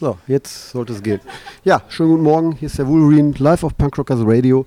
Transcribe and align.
So, 0.00 0.16
jetzt 0.26 0.70
sollte 0.70 0.94
es 0.94 1.02
gehen. 1.02 1.20
Ja, 1.62 1.82
schönen 1.90 2.12
guten 2.12 2.22
Morgen. 2.22 2.52
Hier 2.52 2.68
ist 2.68 2.78
der 2.78 2.88
Wolverine 2.88 3.34
live 3.36 3.64
auf 3.64 3.76
Punkrockers 3.76 4.20
Radio. 4.22 4.64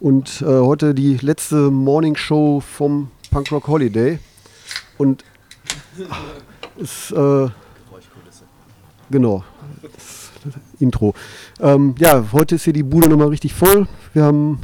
Und 0.00 0.42
äh, 0.42 0.46
heute 0.46 0.96
die 0.96 1.16
letzte 1.18 1.70
Morning 1.70 2.16
Show 2.16 2.58
vom 2.58 3.12
Punkrock 3.30 3.68
Holiday. 3.68 4.18
Und 4.98 5.22
ist, 6.76 7.12
äh, 7.12 7.46
genau, 9.12 9.44
das 9.80 10.32
Intro. 10.80 11.14
Ähm, 11.60 11.94
ja, 11.98 12.24
heute 12.32 12.56
ist 12.56 12.64
hier 12.64 12.72
die 12.72 12.82
Bude 12.82 13.08
nochmal 13.08 13.28
richtig 13.28 13.54
voll. 13.54 13.86
Wir 14.12 14.24
haben 14.24 14.58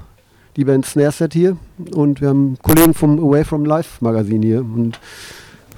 die 0.56 0.64
Band 0.64 0.86
Snare 0.86 1.12
Set 1.12 1.34
hier 1.34 1.56
und 1.94 2.20
wir 2.20 2.30
haben 2.30 2.58
Kollegen 2.62 2.94
vom 2.94 3.20
Away 3.20 3.44
From 3.44 3.64
Life 3.64 4.04
Magazin 4.04 4.42
hier. 4.42 4.62
Und 4.62 4.98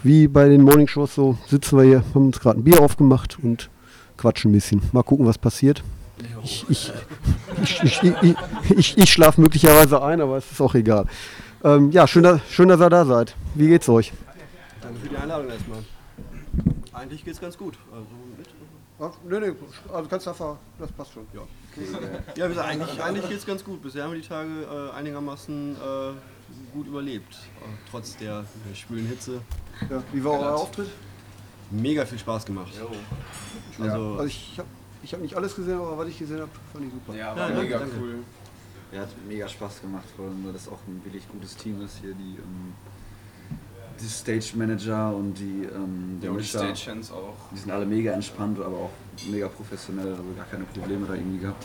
wie 0.02 0.26
bei 0.26 0.48
den 0.48 0.62
Morning 0.62 0.88
Shows 0.88 1.14
so 1.14 1.36
sitzen 1.48 1.76
wir 1.76 1.84
hier, 1.84 2.04
haben 2.14 2.28
uns 2.28 2.40
gerade 2.40 2.60
ein 2.60 2.64
Bier 2.64 2.80
aufgemacht 2.80 3.36
und 3.42 3.68
quatschen 4.22 4.50
ein 4.50 4.54
bisschen. 4.54 4.80
Mal 4.92 5.02
gucken, 5.02 5.26
was 5.26 5.36
passiert. 5.36 5.82
Ich, 6.44 6.64
ich, 6.68 6.92
ich, 7.62 8.02
ich, 8.02 8.36
ich, 8.76 8.98
ich 8.98 9.12
schlafe 9.12 9.40
möglicherweise 9.40 10.00
ein, 10.02 10.20
aber 10.20 10.36
es 10.36 10.50
ist 10.50 10.60
auch 10.60 10.74
egal. 10.74 11.06
Ähm, 11.64 11.90
ja, 11.90 12.06
schön, 12.06 12.22
dass, 12.22 12.40
schön, 12.48 12.68
dass 12.68 12.80
ihr 12.80 12.90
da 12.90 13.04
seid. 13.04 13.34
Wie 13.54 13.68
geht's 13.68 13.88
euch? 13.88 14.12
Danke 14.80 15.00
für 15.00 15.08
die 15.08 15.16
Einladung 15.16 15.50
erstmal. 15.50 15.78
Eigentlich 16.92 17.24
geht's 17.24 17.40
ganz 17.40 17.58
gut. 17.58 17.76
Also 17.90 18.06
mit. 18.38 18.48
Nee, 19.28 19.40
nee, 19.40 19.56
also 19.92 20.08
kannst 20.08 20.28
einfach, 20.28 20.56
das 20.78 20.92
passt 20.92 21.12
schon. 21.12 21.26
Ja, 21.34 21.40
ja 22.36 22.44
wie 22.44 22.50
gesagt, 22.50 22.68
eigentlich, 22.68 23.02
eigentlich 23.02 23.28
geht's 23.28 23.46
ganz 23.46 23.64
gut. 23.64 23.82
Bisher 23.82 24.04
haben 24.04 24.12
wir 24.12 24.20
die 24.20 24.28
Tage 24.28 24.48
äh, 24.48 24.96
einigermaßen 24.96 25.74
äh, 25.74 26.72
gut 26.72 26.86
überlebt. 26.86 27.34
Äh, 27.34 27.64
trotz 27.90 28.16
der, 28.18 28.44
der 28.68 28.74
schwülen 28.76 29.08
Hitze. 29.08 29.40
Ja, 29.90 30.04
wie 30.12 30.22
war 30.22 30.38
euer 30.38 30.54
Auftritt? 30.54 30.88
Mega 31.72 32.04
viel 32.04 32.18
Spaß 32.18 32.44
gemacht. 32.44 32.72
Also, 33.78 33.84
ja, 33.84 33.94
also 33.94 34.24
ich 34.24 34.58
habe 34.58 34.68
ich 35.02 35.12
hab 35.12 35.20
nicht 35.20 35.34
alles 35.34 35.56
gesehen, 35.56 35.78
aber 35.78 35.98
was 35.98 36.08
ich 36.08 36.18
gesehen 36.18 36.40
habe, 36.40 36.50
fand 36.72 36.86
ich 36.86 36.92
super. 36.92 37.18
Ja, 37.18 37.34
war 37.34 37.50
ja, 37.50 37.60
mega 37.60 37.78
danke. 37.78 37.96
cool. 38.00 38.18
Ja, 38.92 39.00
hat 39.00 39.08
mega 39.26 39.48
Spaß 39.48 39.80
gemacht, 39.80 40.04
vor 40.14 40.26
allem, 40.26 40.44
weil 40.44 40.52
das 40.52 40.68
auch 40.68 40.78
ein 40.86 41.00
wirklich 41.04 41.26
gutes 41.28 41.56
Team 41.56 41.82
ist 41.82 41.98
hier, 42.02 42.12
die, 42.12 42.36
ähm, 42.36 42.74
die 43.98 44.08
Stage 44.08 44.52
Manager 44.54 45.14
und 45.14 45.34
die, 45.34 45.64
ähm, 45.64 46.18
die 46.22 46.28
Mischer, 46.28 46.74
Stage 46.74 47.00
auch. 47.12 47.50
Die 47.52 47.58
sind 47.58 47.70
alle 47.70 47.86
mega 47.86 48.12
entspannt, 48.12 48.60
aber 48.60 48.76
auch 48.76 48.90
mega 49.30 49.48
professionell, 49.48 50.10
also 50.10 50.22
gar 50.36 50.46
keine 50.46 50.64
Probleme 50.64 51.06
da 51.06 51.14
irgendwie 51.14 51.38
gehabt. 51.38 51.64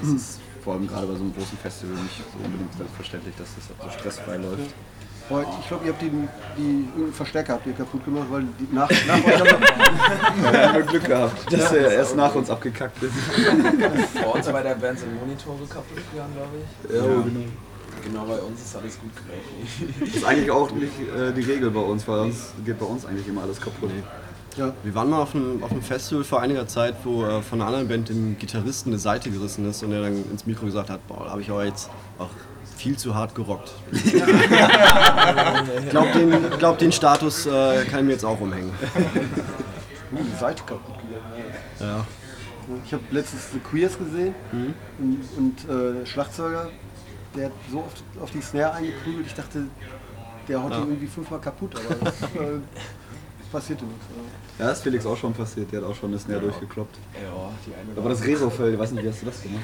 Das 0.00 0.08
ist 0.10 0.40
vor 0.64 0.74
allem 0.74 0.88
gerade 0.88 1.06
bei 1.06 1.14
so 1.14 1.20
einem 1.20 1.34
großen 1.34 1.58
Festival 1.58 1.96
nicht 2.02 2.16
so 2.16 2.44
unbedingt 2.44 2.72
selbstverständlich, 2.74 3.34
dass 3.36 3.48
das 3.54 3.68
so 3.68 3.98
stressfrei 3.98 4.36
läuft. 4.38 4.74
Aber 5.32 5.46
ich 5.60 5.68
glaube, 5.68 5.86
ihr 5.86 5.92
habt 5.92 6.02
die, 6.02 6.10
die 6.58 7.12
Verstärker 7.12 7.54
habt 7.54 7.66
ihr 7.66 7.72
kaputt 7.72 8.04
gemacht, 8.04 8.26
weil 8.30 8.44
die 8.58 8.68
nach, 8.74 8.90
nach 9.06 9.24
euch 9.24 9.40
haben 9.40 9.62
wir 10.42 10.72
haben 10.72 10.86
Glück 10.86 11.04
gehabt, 11.04 11.52
dass 11.52 11.72
er 11.72 11.92
erst 11.92 12.16
nach 12.16 12.34
uns 12.34 12.50
abgekackt 12.50 13.02
ist. 13.02 13.14
Vor 14.22 14.34
uns 14.34 14.46
bei 14.46 14.62
der 14.62 14.74
Band 14.74 14.98
sind 14.98 15.14
Monitore 15.18 15.64
kaputt 15.68 15.98
gegangen, 16.12 16.34
glaube 16.34 16.50
ich. 16.58 16.94
Ja, 16.94 17.04
ja, 17.04 17.22
genau. 17.22 17.46
Genau, 18.04 18.24
bei 18.24 18.38
uns 18.38 18.60
ist 18.60 18.76
alles 18.76 18.98
gut 18.98 19.10
gelaufen. 19.14 19.94
Das 20.00 20.08
ist 20.08 20.24
eigentlich 20.24 20.50
auch 20.50 20.70
nicht 20.72 20.92
äh, 21.16 21.32
die 21.32 21.42
Regel 21.42 21.70
bei 21.70 21.80
uns, 21.80 22.06
weil 22.08 22.20
uns 22.20 22.52
geht 22.64 22.78
bei 22.78 22.86
uns 22.86 23.06
eigentlich 23.06 23.28
immer 23.28 23.42
alles 23.42 23.60
kaputt. 23.60 23.90
Ja. 24.56 24.72
Wir 24.82 24.94
waren 24.94 25.08
mal 25.08 25.22
auf 25.22 25.34
einem, 25.34 25.62
auf 25.62 25.70
einem 25.70 25.82
Festival 25.82 26.24
vor 26.24 26.40
einiger 26.40 26.66
Zeit, 26.66 26.96
wo 27.04 27.24
äh, 27.24 27.40
von 27.42 27.60
einer 27.60 27.68
anderen 27.68 27.88
Band 27.88 28.08
dem 28.08 28.36
Gitarristen 28.38 28.90
eine 28.90 28.98
Seite 28.98 29.30
gerissen 29.30 29.68
ist 29.70 29.82
und 29.82 29.92
er 29.92 30.02
dann 30.02 30.24
ins 30.30 30.46
Mikro 30.46 30.66
gesagt 30.66 30.90
hat, 30.90 31.06
boah, 31.06 31.24
da 31.24 31.30
habe 31.30 31.40
ich 31.40 31.50
aber 31.50 31.64
jetzt 31.64 31.88
auch 32.18 32.28
viel 32.82 32.96
zu 32.96 33.14
hart 33.14 33.34
gerockt. 33.36 33.70
ich 33.92 34.12
glaube, 35.90 36.08
den, 36.16 36.50
glaub, 36.58 36.78
den 36.78 36.90
Status 36.90 37.46
äh, 37.46 37.84
kann 37.84 38.00
ich 38.00 38.06
mir 38.06 38.12
jetzt 38.12 38.24
auch 38.24 38.40
umhängen. 38.40 38.72
Uh, 40.12 40.18
die 40.18 40.38
Seite 40.38 40.64
kaputt 40.64 40.96
gegangen. 40.98 41.24
Ja. 41.78 42.04
Ich 42.84 42.92
habe 42.92 43.04
letztens 43.12 43.52
The 43.52 43.60
Queers 43.60 43.96
gesehen 43.98 44.34
mhm. 44.50 44.74
und, 44.98 45.20
und 45.36 45.64
äh, 45.64 46.00
der 46.00 46.06
Schlagzeuger, 46.06 46.70
der 47.36 47.46
hat 47.46 47.52
so 47.70 47.78
oft 47.78 48.02
auf 48.20 48.32
die 48.32 48.40
Snare 48.40 48.72
eingeprügelt, 48.74 49.26
ich 49.26 49.34
dachte, 49.34 49.66
der 50.48 50.60
haut 50.60 50.72
ja. 50.72 50.78
irgendwie 50.78 51.06
fünfmal 51.06 51.40
kaputt, 51.40 51.76
aber 51.76 51.94
das, 52.04 52.22
äh, 52.34 52.58
passierte 53.52 53.84
nichts. 53.84 54.06
Ja, 54.58 54.66
das 54.66 54.78
ist 54.78 54.82
Felix 54.82 55.06
auch 55.06 55.16
schon 55.16 55.32
passiert, 55.32 55.70
der 55.70 55.82
hat 55.82 55.88
auch 55.88 55.94
schon 55.94 56.10
eine 56.10 56.18
Snare 56.18 56.40
ja. 56.40 56.48
durchgekloppt. 56.48 56.96
Ja, 57.14 57.50
die 57.66 57.74
eine 57.74 57.98
Aber 57.98 58.08
das 58.08 58.24
Resofell, 58.24 58.72
ich 58.72 58.78
weiß 58.78 58.92
nicht, 58.92 59.04
wie 59.04 59.08
hast 59.08 59.22
du 59.22 59.26
das 59.26 59.42
gemacht? 59.42 59.62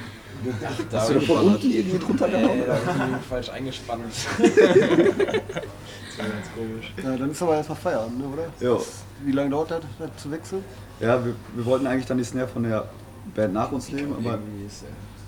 Ach, 0.64 0.80
da 0.90 1.00
hast 1.00 1.10
du 1.10 1.20
von 1.20 1.38
unten 1.38 1.70
irgendwie 1.70 1.98
drunter 1.98 2.28
gehauen? 2.28 2.58
Nee, 2.58 2.66
da 2.66 2.94
habe 2.94 3.18
ich 3.20 3.26
falsch 3.26 3.48
eingespannt. 3.48 4.04
das 4.38 4.48
war 4.48 6.26
ganz 6.26 6.46
komisch. 6.54 6.92
Ja, 7.02 7.16
dann 7.16 7.30
ist 7.30 7.42
aber 7.42 7.56
erstmal 7.56 7.78
Feierabend, 7.78 8.18
ne, 8.18 8.24
oder? 8.26 8.46
Ja. 8.60 8.78
Wie 9.24 9.32
lange 9.32 9.50
dauert 9.50 9.70
das, 9.72 9.80
das 9.98 10.10
zu 10.22 10.30
wechseln? 10.30 10.64
Ja, 11.00 11.24
wir, 11.24 11.34
wir 11.54 11.64
wollten 11.64 11.86
eigentlich 11.86 12.06
dann 12.06 12.18
die 12.18 12.24
Snare 12.24 12.48
von 12.48 12.62
der 12.62 12.88
Band 13.34 13.54
nach 13.54 13.72
uns 13.72 13.90
nehmen, 13.90 14.14
aber 14.16 14.38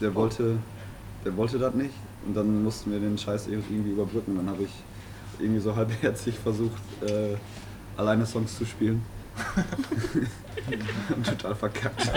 der 0.01 0.15
wollte, 0.15 0.57
der 1.25 1.37
wollte 1.37 1.59
das 1.59 1.75
nicht. 1.75 1.95
Und 2.27 2.37
dann 2.37 2.63
mussten 2.63 2.93
wir 2.93 3.01
den 3.01 3.17
Scheiß 3.17 3.47
irgendwie 3.49 3.91
überbrücken. 3.91 4.37
Dann 4.37 4.49
habe 4.49 4.65
ich 4.65 4.71
irgendwie 5.39 5.61
so 5.61 5.75
halbherzig 5.75 6.39
versucht, 6.39 6.83
äh, 7.03 7.37
alleine 8.01 8.27
Songs 8.27 8.57
zu 8.57 8.65
spielen. 8.65 9.03
und 11.17 11.27
total 11.27 11.55
verkackt. 11.55 12.11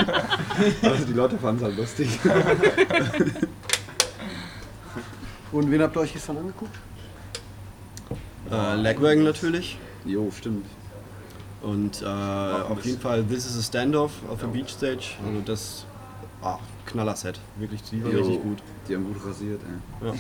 Also 0.82 1.06
die 1.06 1.14
Leute 1.14 1.38
fanden 1.38 1.58
es 1.58 1.64
halt 1.64 1.78
lustig. 1.78 2.20
und 5.52 5.72
wen 5.72 5.82
habt 5.82 5.96
ihr 5.96 6.00
euch 6.02 6.14
gestern 6.14 6.38
angeguckt? 6.38 6.76
Äh, 8.52 8.76
Legwagon 8.76 9.24
natürlich. 9.24 9.78
Jo, 10.06 10.32
stimmt. 10.32 10.66
Und 11.62 12.02
äh, 12.02 12.06
auf 12.06 12.84
jeden 12.84 13.00
Fall 13.00 13.24
This 13.24 13.46
is 13.46 13.58
a 13.58 13.62
Standoff 13.62 14.12
auf 14.30 14.40
der 14.40 14.48
Beach 14.48 14.70
Stage. 14.70 15.16
Also 15.26 15.42
das 15.46 15.86
ah, 16.42 16.60
Knaller-Set. 16.86 17.40
Wirklich, 17.58 17.82
die 17.84 18.04
war 18.04 18.12
richtig 18.12 18.42
gut. 18.42 18.58
Die 18.88 18.96
haben 18.96 19.06
gut 19.06 19.26
rasiert, 19.26 19.62
ey. 19.64 20.08
Ja. 20.08 20.14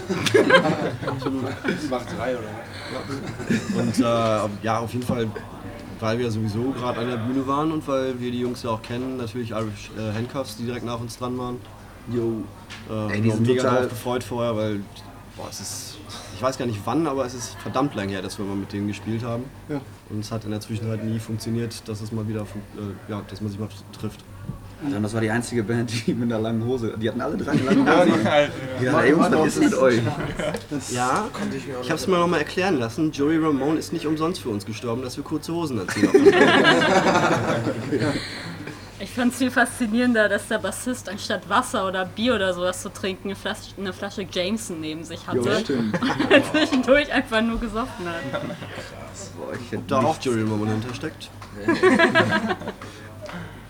Absolut. 1.12 1.44
Macht 1.90 2.18
drei 2.18 2.38
oder 2.38 2.47
was? 2.94 3.78
Und 3.78 4.00
äh, 4.00 4.63
ja, 4.63 4.80
auf 4.80 4.94
jeden 4.94 5.06
Fall 5.06 5.28
weil 6.03 6.19
wir 6.19 6.30
sowieso 6.30 6.72
gerade 6.72 7.00
an 7.00 7.09
der 7.09 7.16
Bühne 7.16 7.47
waren 7.47 7.72
und 7.72 7.88
weil 7.88 8.19
wir 8.19 8.30
die 8.30 8.41
Jungs 8.41 8.62
ja 8.62 8.72
auch 8.72 8.81
kennen, 8.81 9.16
natürlich 9.16 9.52
Irish 9.52 9.90
äh, 9.97 10.14
Handcuffs, 10.14 10.58
die 10.58 10.66
direkt 10.66 10.86
nach 10.86 11.00
uns 11.00 11.18
dran 11.18 11.38
waren. 11.38 11.59
Jo. 12.14 12.44
Äh, 12.91 13.14
Ey, 13.14 13.22
die 13.22 13.31
sind 13.31 13.47
mega 13.47 13.64
drauf 13.64 13.88
gefreut 13.88 14.22
vorher, 14.22 14.53
weil 14.58 14.81
boah, 15.38 15.47
es 15.50 15.62
ist, 15.62 15.97
ich 16.36 16.42
weiß 16.42 16.58
gar 16.58 16.66
nicht 16.66 16.81
wann, 16.84 17.08
aber 17.08 17.25
es 17.25 17.34
ist 17.34 17.56
verdammt 17.56 17.96
lang 17.96 18.09
her, 18.09 18.22
dass 18.22 18.38
wir 18.38 18.44
mal 18.44 18.58
mit 18.58 18.74
denen 18.74 18.90
gespielt 18.90 19.24
haben. 19.24 19.46
Ja. 19.69 19.80
Und 20.09 20.19
es 20.19 20.30
hat 20.30 20.44
in 20.44 20.52
der 20.52 20.59
Zwischenzeit 20.59 21.06
nie 21.06 21.19
funktioniert, 21.19 21.88
dass 21.88 22.02
es 22.02 22.12
mal 22.12 22.28
wieder, 22.28 22.42
äh, 22.42 23.09
ja, 23.09 23.22
dass 23.30 23.40
man 23.40 23.50
sich 23.50 23.59
mal 23.59 23.69
trifft. 23.97 24.25
Und 24.84 25.02
das 25.02 25.14
war 25.14 25.22
die 25.22 25.30
einzige 25.30 25.64
Band, 25.64 25.92
die 26.06 26.14
mit 26.14 26.32
einer 26.32 26.42
langen 26.42 26.66
Hose. 26.66 26.94
Die 26.98 27.08
hatten 27.08 27.22
alle 27.22 27.38
drei 27.38 27.54
lange 27.54 27.80
Hosen. 27.80 28.20
Die 28.80 28.86
dachten, 28.86 29.00
ey 29.00 29.10
Jungs, 29.10 29.32
was 29.32 29.58
ist 29.58 29.64
mit 29.64 29.74
euch? 29.76 30.02
Ja, 30.92 31.28
ich 31.82 31.90
habe 31.90 31.96
es 31.96 32.08
mir 32.08 32.18
noch 32.18 32.28
mal 32.28 32.40
erklären 32.40 32.80
lassen. 32.80 33.12
Joey 33.12 33.38
Ramone 33.38 33.80
ist 33.80 33.94
nicht 33.94 34.06
umsonst 34.06 34.42
für 34.42 34.50
uns 34.50 34.66
gestorben, 34.66 35.02
dass 35.02 35.18
wir 35.18 35.24
kurze 35.24 35.54
Hosen 35.54 35.80
anziehen. 35.80 36.10
Ich 39.04 39.10
fand 39.10 39.34
es 39.34 39.40
viel 39.40 39.52
faszinierender, 39.52 40.30
dass 40.30 40.48
der 40.48 40.60
Bassist 40.60 41.10
anstatt 41.10 41.50
Wasser 41.50 41.86
oder 41.88 42.06
Bier 42.06 42.36
oder 42.36 42.54
sowas 42.54 42.82
zu 42.82 42.88
trinken 42.88 43.28
eine 43.28 43.36
Flasche, 43.36 43.72
eine 43.78 43.92
Flasche 43.92 44.26
Jameson 44.32 44.80
neben 44.80 45.04
sich 45.04 45.28
hatte. 45.28 45.40
Jo, 45.40 45.60
stimmt. 45.60 46.00
und 46.02 46.46
zwischendurch 46.52 47.12
einfach 47.12 47.42
nur 47.42 47.60
gesoffen 47.60 48.08
hat. 48.08 48.42
Boah, 49.38 49.54
ich 49.60 49.72
hätte 49.74 49.84
da 49.88 50.00
auch 50.00 50.18
Joey 50.22 50.44
Ramone 50.44 50.72
hintersteckt. 50.72 51.30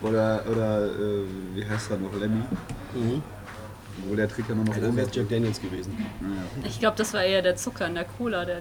Oder, 0.04 0.44
oder 0.50 0.86
äh, 0.86 1.24
wie 1.54 1.66
heißt 1.66 1.90
er 1.90 1.96
noch, 1.96 2.12
Lemmy? 2.14 2.42
Mhm. 2.94 3.22
Wo 4.06 4.14
der 4.14 4.28
Trick 4.28 4.44
ja 4.48 4.54
nur 4.54 4.64
noch 4.64 4.76
ja, 4.76 4.94
wäre 4.94 5.08
Jack 5.10 5.28
Daniels 5.30 5.60
gewesen. 5.60 5.96
Ja. 6.20 6.68
Ich 6.68 6.78
glaube, 6.78 6.96
das 6.98 7.14
war 7.14 7.22
eher 7.22 7.42
der 7.42 7.56
Zucker 7.56 7.86
in 7.86 7.94
der 7.94 8.04
Cola, 8.04 8.44
der 8.44 8.60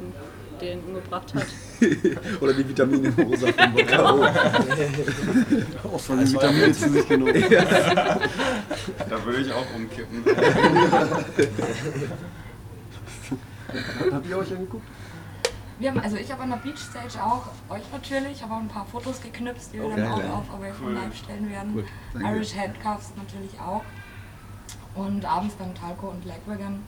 den 0.62 0.80
umgebracht 0.80 1.34
hat. 1.34 1.48
oder 2.42 2.54
die 2.54 2.70
Vitamine 2.70 3.10
im 3.10 3.26
Rosa 3.26 3.48
von 3.48 3.74
Bocaro. 3.74 4.26
Auch 5.84 6.00
von 6.00 6.20
den 6.20 6.32
Vitaminen 6.32 6.74
zu 6.74 6.90
sich 6.90 7.08
genommen. 7.08 7.34
da 9.10 9.26
würde 9.26 9.42
ich 9.42 9.52
auch 9.52 9.66
umkippen. 9.76 10.24
Habt 14.12 14.30
ihr 14.30 14.38
euch 14.38 14.52
angeguckt? 14.52 14.88
Wir 15.84 15.92
haben, 15.92 16.00
also 16.00 16.16
ich 16.16 16.32
habe 16.32 16.44
an 16.44 16.50
der 16.50 16.58
Beach 16.58 16.80
Stage 16.80 17.22
auch 17.22 17.44
euch 17.70 17.84
natürlich, 17.92 18.42
habe 18.42 18.54
auch 18.54 18.60
ein 18.60 18.70
paar 18.70 18.86
Fotos 18.86 19.22
geknipst, 19.22 19.74
die 19.74 19.80
wir 19.80 19.88
okay, 19.88 19.98
dann 19.98 20.12
auch 20.14 20.20
ja. 20.20 20.34
auf 20.34 20.50
Away 20.58 20.72
from 20.72 20.88
cool. 20.88 20.94
Life 20.94 21.18
stellen 21.18 21.50
werden. 21.52 21.74
Cool. 21.76 22.22
Irish 22.22 22.56
Handcuffs 22.56 23.12
natürlich 23.18 23.60
auch. 23.60 23.84
Und 24.96 25.26
abends 25.26 25.56
dann 25.60 25.76
Talco 25.76 26.08
und 26.08 26.24
Lagwagon. 26.24 26.80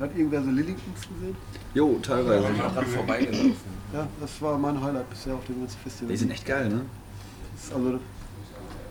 Hat 0.00 0.10
irgendwer 0.16 0.42
so 0.42 0.50
Lillingtons 0.50 1.02
gesehen? 1.02 1.36
Jo, 1.72 2.00
teilweise. 2.02 2.42
Ja, 2.42 2.50
ich 2.52 2.62
auch 2.62 2.74
dran 2.74 2.86
vorbeigelaufen. 2.86 3.54
Ja, 3.92 4.08
das 4.20 4.42
war 4.42 4.58
mein 4.58 4.82
Highlight 4.82 5.08
bisher 5.08 5.34
auf 5.34 5.44
dem 5.46 5.60
ganzen 5.60 5.78
Festival. 5.78 6.08
Die 6.10 6.16
sind 6.16 6.32
echt 6.32 6.46
geil, 6.46 6.68
ne? 6.68 6.80
Also, 7.72 8.00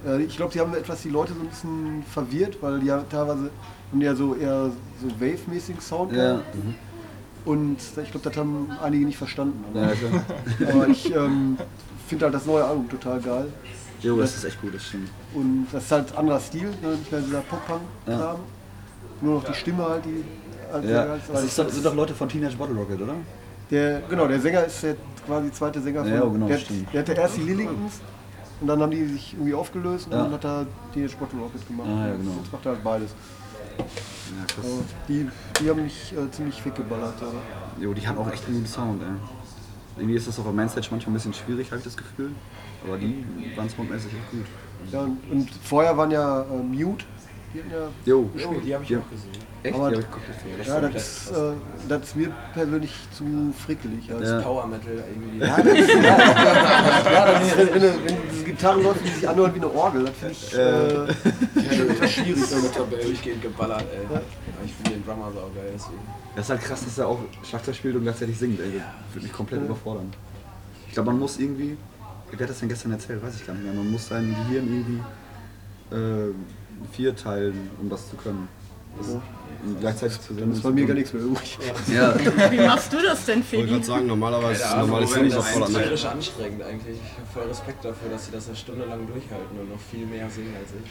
äh, 0.08 0.24
ich 0.24 0.38
glaube, 0.38 0.54
die 0.54 0.62
haben 0.62 0.74
etwas 0.74 1.02
die 1.02 1.10
Leute 1.10 1.34
so 1.34 1.42
ein 1.42 1.48
bisschen 1.48 2.04
verwirrt, 2.10 2.58
weil 2.62 2.80
die 2.80 2.86
ja 2.86 3.04
teilweise 3.10 3.50
haben 3.92 4.00
die 4.00 4.06
ja 4.06 4.16
so 4.16 4.34
eher 4.36 4.72
so 5.02 5.20
Wave-mäßigen 5.20 5.82
Sound. 5.82 6.14
Ja. 6.14 6.38
Mhm. 6.54 6.76
Und 7.46 7.78
ich 8.04 8.12
glaube, 8.12 8.30
das 8.30 8.38
haben 8.38 8.70
einige 8.82 9.06
nicht 9.06 9.18
verstanden. 9.18 9.64
Aber, 9.72 9.86
ja, 9.86 10.70
aber 10.74 10.88
ich 10.88 11.14
ähm, 11.16 11.58
finde 12.08 12.26
halt 12.26 12.36
das 12.36 12.46
neue 12.46 12.64
Album 12.64 12.90
total 12.90 13.20
geil. 13.22 13.48
Jo, 14.02 14.18
das 14.18 14.36
ist 14.36 14.44
echt 14.46 14.62
gut, 14.62 14.74
das 14.76 14.84
stimmt. 14.86 15.10
Und 15.34 15.68
das 15.72 15.84
ist 15.84 15.92
halt 15.92 16.16
anderer 16.18 16.40
Stil, 16.40 16.70
ne? 16.82 16.90
nicht 16.98 17.12
mehr 17.12 17.22
dieser 17.22 17.42
Pop-Punk-Kram. 17.42 18.20
Ja. 18.20 18.36
Nur 19.22 19.36
noch 19.36 19.44
die 19.44 19.54
Stimme 19.54 19.84
halt, 19.84 20.06
die. 20.06 20.24
Halt 20.72 20.86
Ja, 20.86 21.00
halt- 21.10 21.22
das 21.32 21.44
ist, 21.44 21.58
doch- 21.60 21.70
sind 21.70 21.86
doch 21.86 21.96
Leute 21.96 22.14
von 22.14 22.30
Teenage 22.30 22.56
Bottle 22.56 22.76
Rocket, 22.76 23.02
oder? 23.02 23.16
der, 23.72 24.02
genau, 24.10 24.28
der 24.28 24.40
Sänger 24.40 24.66
ist 24.66 24.82
der 24.84 24.96
quasi 25.26 25.52
zweite 25.52 25.82
Sänger 25.82 26.04
von. 26.04 26.14
Ja, 26.14 26.22
genau, 26.26 26.48
der, 26.48 26.58
stimmt. 26.58 26.94
der 26.94 27.02
hatte 27.02 27.14
erst 27.14 27.38
die 27.38 27.42
Lillingtons 27.42 28.00
und 28.62 28.68
dann 28.68 28.82
haben 28.82 28.92
die 28.92 29.06
sich 29.06 29.34
irgendwie 29.34 29.54
aufgelöst 29.54 30.08
und 30.08 30.14
Ja. 30.14 30.24
dann 30.24 30.32
hat 30.34 30.44
er 30.46 30.66
Teenage 30.94 31.16
Bottle 31.18 31.40
Rocket 31.40 31.68
gemacht. 31.68 31.88
Ah, 31.88 32.08
ja, 32.08 32.16
genau. 32.16 32.32
Jetzt 32.42 32.52
macht 32.54 32.66
er 32.66 32.72
halt 32.74 32.84
beides. 32.84 33.12
Ja. 33.80 33.86
Also 34.58 34.84
die, 35.08 35.28
die 35.60 35.70
haben 35.70 35.84
mich 35.84 36.14
äh, 36.14 36.32
ziemlich 36.32 36.64
weggeballert. 36.64 37.16
Jo, 37.80 37.94
die 37.94 38.08
haben 38.08 38.18
auch 38.18 38.32
echt 38.32 38.46
einen 38.46 38.56
guten 38.56 38.68
Sound, 38.68 39.02
ey. 39.02 39.10
Irgendwie 39.98 40.16
ist 40.16 40.28
das 40.28 40.38
auf 40.40 40.46
der 40.46 40.54
Mainstage 40.54 40.88
manchmal 40.92 41.12
ein 41.12 41.14
bisschen 41.16 41.34
schwierig, 41.34 41.68
habe 41.72 41.80
ich 41.80 41.84
das 41.84 41.98
Gefühl. 41.98 42.32
Aber 42.86 42.98
die 42.98 43.26
waren 43.56 43.70
soundmäßig 43.70 44.12
echt 44.14 44.32
gut. 44.32 44.46
Ja, 44.92 45.02
und, 45.02 45.20
und 45.30 45.50
vorher 45.64 45.98
waren 45.98 46.12
ja 46.12 46.44
äh, 46.44 46.46
Mute. 46.64 47.06
Die 47.54 47.60
hatten 47.60 47.72
ja 47.72 47.90
Jo, 48.06 48.30
Oh, 48.48 48.54
die 48.64 48.74
habe 48.76 48.84
ich 48.84 48.96
auch 48.98 49.10
gesehen. 49.10 49.32
echt? 49.64 49.76
Aber- 49.76 49.92
ich 49.92 49.98
geguckt. 50.00 50.24
Ja, 50.68 50.82
das 50.82 50.96
ist, 50.96 51.32
äh, 51.32 51.52
das 51.88 52.04
ist 52.04 52.16
mir 52.16 52.32
persönlich 52.54 52.94
zu 53.12 53.54
frickelig. 53.66 54.08
Ja, 54.08 54.20
Ja. 54.22 54.42
Power 54.42 54.68
Metal 54.68 55.04
irgendwie. 55.10 55.40
ja, 55.40 55.58
das 55.62 55.74
ist, 55.80 55.90
ja, 55.90 57.12
ja 57.12 57.32
das 57.34 57.48
ist, 57.48 57.58
wenn, 57.58 57.74
wenn, 57.74 57.82
wenn 57.82 58.16
diese 58.32 58.44
Gitarren 58.44 58.84
läuft, 58.84 59.04
die 59.06 59.10
sich 59.10 59.28
anhören 59.28 59.54
wie 59.56 59.58
eine 59.60 59.74
Orgel, 59.74 60.06
das 60.06 60.16
finde 60.16 60.34
ich 60.34 60.54
äh, 60.54 62.08
schwierig. 62.08 62.40
mit 62.64 62.76
dabei 62.76 63.04
durchgehend 63.04 63.42
geballert, 63.42 63.86
ey. 63.94 64.06
Aber 64.06 64.22
ich 64.66 64.74
finde 64.74 64.92
den 64.92 65.06
Drummer 65.06 65.32
so 65.34 65.40
geil, 65.56 65.72
deswegen. 65.74 66.00
Das 66.36 66.46
ist 66.46 66.50
halt 66.52 66.62
krass, 66.62 66.84
dass 66.86 66.98
er 67.00 67.08
auch 67.08 67.20
Schlagzeug 67.44 67.76
spielt 67.76 67.96
und 67.96 68.04
gleichzeitig 68.04 68.38
singt, 68.38 68.60
ey. 68.60 68.74
Das 68.78 69.16
würde 69.16 69.24
mich 69.26 69.34
komplett 69.34 69.62
überfordern. 69.64 70.12
Ich 70.88 70.94
glaube, 70.94 71.12
man 71.12 71.20
muss 71.20 71.40
irgendwie, 71.40 71.78
wer 72.32 72.40
hat 72.40 72.50
das 72.50 72.60
denn 72.60 72.70
gestern 72.70 72.92
erzählt, 72.92 73.22
weiß 73.24 73.36
ich 73.36 73.46
gar 73.48 73.54
nicht 73.54 73.64
mehr, 73.66 73.74
man 73.74 73.92
muss 73.92 74.08
sein 74.08 74.36
Gehirn 74.48 74.68
irgendwie 74.68 75.00
äh, 75.96 76.34
vier 76.92 77.16
teilen, 77.16 77.70
um 77.82 77.90
das 77.90 78.10
zu 78.10 78.16
können. 78.16 78.48
Das, 78.98 79.08
und 79.10 79.80
gleichzeitig 79.80 80.20
zu 80.22 80.34
Dann 80.34 80.52
ist 80.52 80.64
bei 80.64 80.72
mir 80.72 80.86
gar 80.86 80.94
nichts 80.96 81.14
mehr 81.14 81.22
übrig. 81.22 81.58
Ja, 81.94 82.14
Wie 82.52 82.58
machst 82.58 82.92
du 82.92 82.98
das 83.02 83.26
denn, 83.26 83.40
Ich 83.42 83.46
wollte 83.54 83.58
Feli? 83.68 83.72
gerade 83.72 83.86
sagen, 83.86 84.08
normalerweise 84.08 84.64
ist 84.64 84.76
normales 84.78 85.10
Moment, 85.10 85.26
nicht 85.26 85.38
das 85.38 85.46
ist 85.46 85.52
erfordert. 85.52 85.78
Ne? 85.78 85.84
tierisch 85.84 86.06
anstrengend 86.06 86.64
eigentlich. 86.64 86.96
Ich 86.98 87.18
habe 87.18 87.28
voll 87.34 87.44
Respekt 87.44 87.86
dafür, 87.86 88.10
dass 88.10 88.26
sie 88.26 88.32
das 88.32 88.48
eine 88.48 88.56
Stunde 88.56 88.86
lang 88.86 89.06
durchhalten 89.06 89.60
und 89.60 89.70
noch 89.70 89.80
viel 89.92 90.06
mehr 90.06 90.30
singen 90.30 90.56
als 90.60 90.70
ich. 90.84 90.90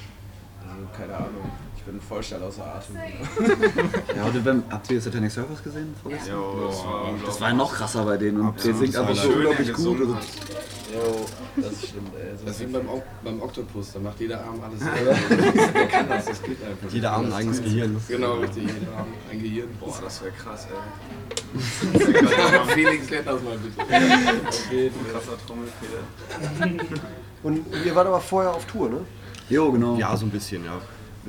Also 0.68 0.86
keine 0.96 1.16
Ahnung. 1.16 1.50
Ich 1.76 1.82
bin 1.84 2.00
voll 2.00 2.22
schnell 2.22 2.42
außer 2.42 2.64
Atem. 2.64 2.96
ja 4.16 4.24
und 4.24 4.44
wenn, 4.44 4.62
habt 4.70 4.90
ihr 4.90 5.00
Satanic 5.00 5.30
Surfers 5.30 5.62
gesehen 5.62 5.94
vorgestern? 6.02 6.34
Jo, 6.34 6.66
das 6.68 6.84
war 6.84 7.14
Das 7.24 7.40
war 7.40 7.48
ja 7.48 7.54
noch 7.54 7.72
krasser 7.72 8.04
bei 8.04 8.16
denen 8.18 8.40
und 8.40 8.64
der 8.64 8.74
singt 8.74 8.96
einfach 8.96 9.14
so 9.14 9.28
unglaublich 9.30 9.72
gut. 9.72 10.00
Also, 10.00 10.16
Jo, 10.94 11.26
das 11.56 11.72
ist 11.72 11.88
schlimm, 11.88 12.06
ey. 12.18 12.34
So 12.36 12.46
Das 12.46 12.54
ist 12.54 12.68
wie 12.68 12.72
beim, 12.72 12.88
beim 13.22 13.42
Oktopus, 13.42 13.92
da 13.92 14.00
macht 14.00 14.18
jeder 14.20 14.40
Arm 14.40 14.58
alles 14.62 14.80
selber. 14.94 15.72
Der 15.74 15.86
kann 15.86 16.08
das, 16.08 16.24
das 16.24 16.42
geht 16.42 16.62
einfach. 16.64 16.90
Jeder 16.90 17.12
Abend 17.12 17.26
ein 17.28 17.32
eigenes 17.34 17.62
Gehirn. 17.62 18.00
Genau, 18.08 18.34
richtig, 18.36 18.62
jeder 18.62 18.96
Arm 18.96 19.06
ein 19.30 19.42
Gehirn. 19.42 19.68
Boah, 19.78 19.94
das 20.02 20.22
wäre 20.22 20.32
krass, 20.32 20.66
ey. 20.70 20.78
Felix, 22.74 23.10
lernt 23.10 23.28
das 23.28 23.42
mal 23.42 23.58
bitte. 23.58 23.94
Ein 23.94 24.40
krasser 25.12 25.36
Trommelfehler. 25.46 26.84
Und 27.42 27.66
ihr 27.84 27.94
wart 27.94 28.06
aber 28.06 28.20
vorher 28.20 28.54
auf 28.54 28.64
Tour, 28.64 28.88
ne? 28.88 29.00
Jo, 29.48 29.72
genau. 29.72 29.96
Ja, 29.96 30.16
so 30.16 30.26
ein 30.26 30.30
bisschen, 30.30 30.64
ja. 30.64 30.80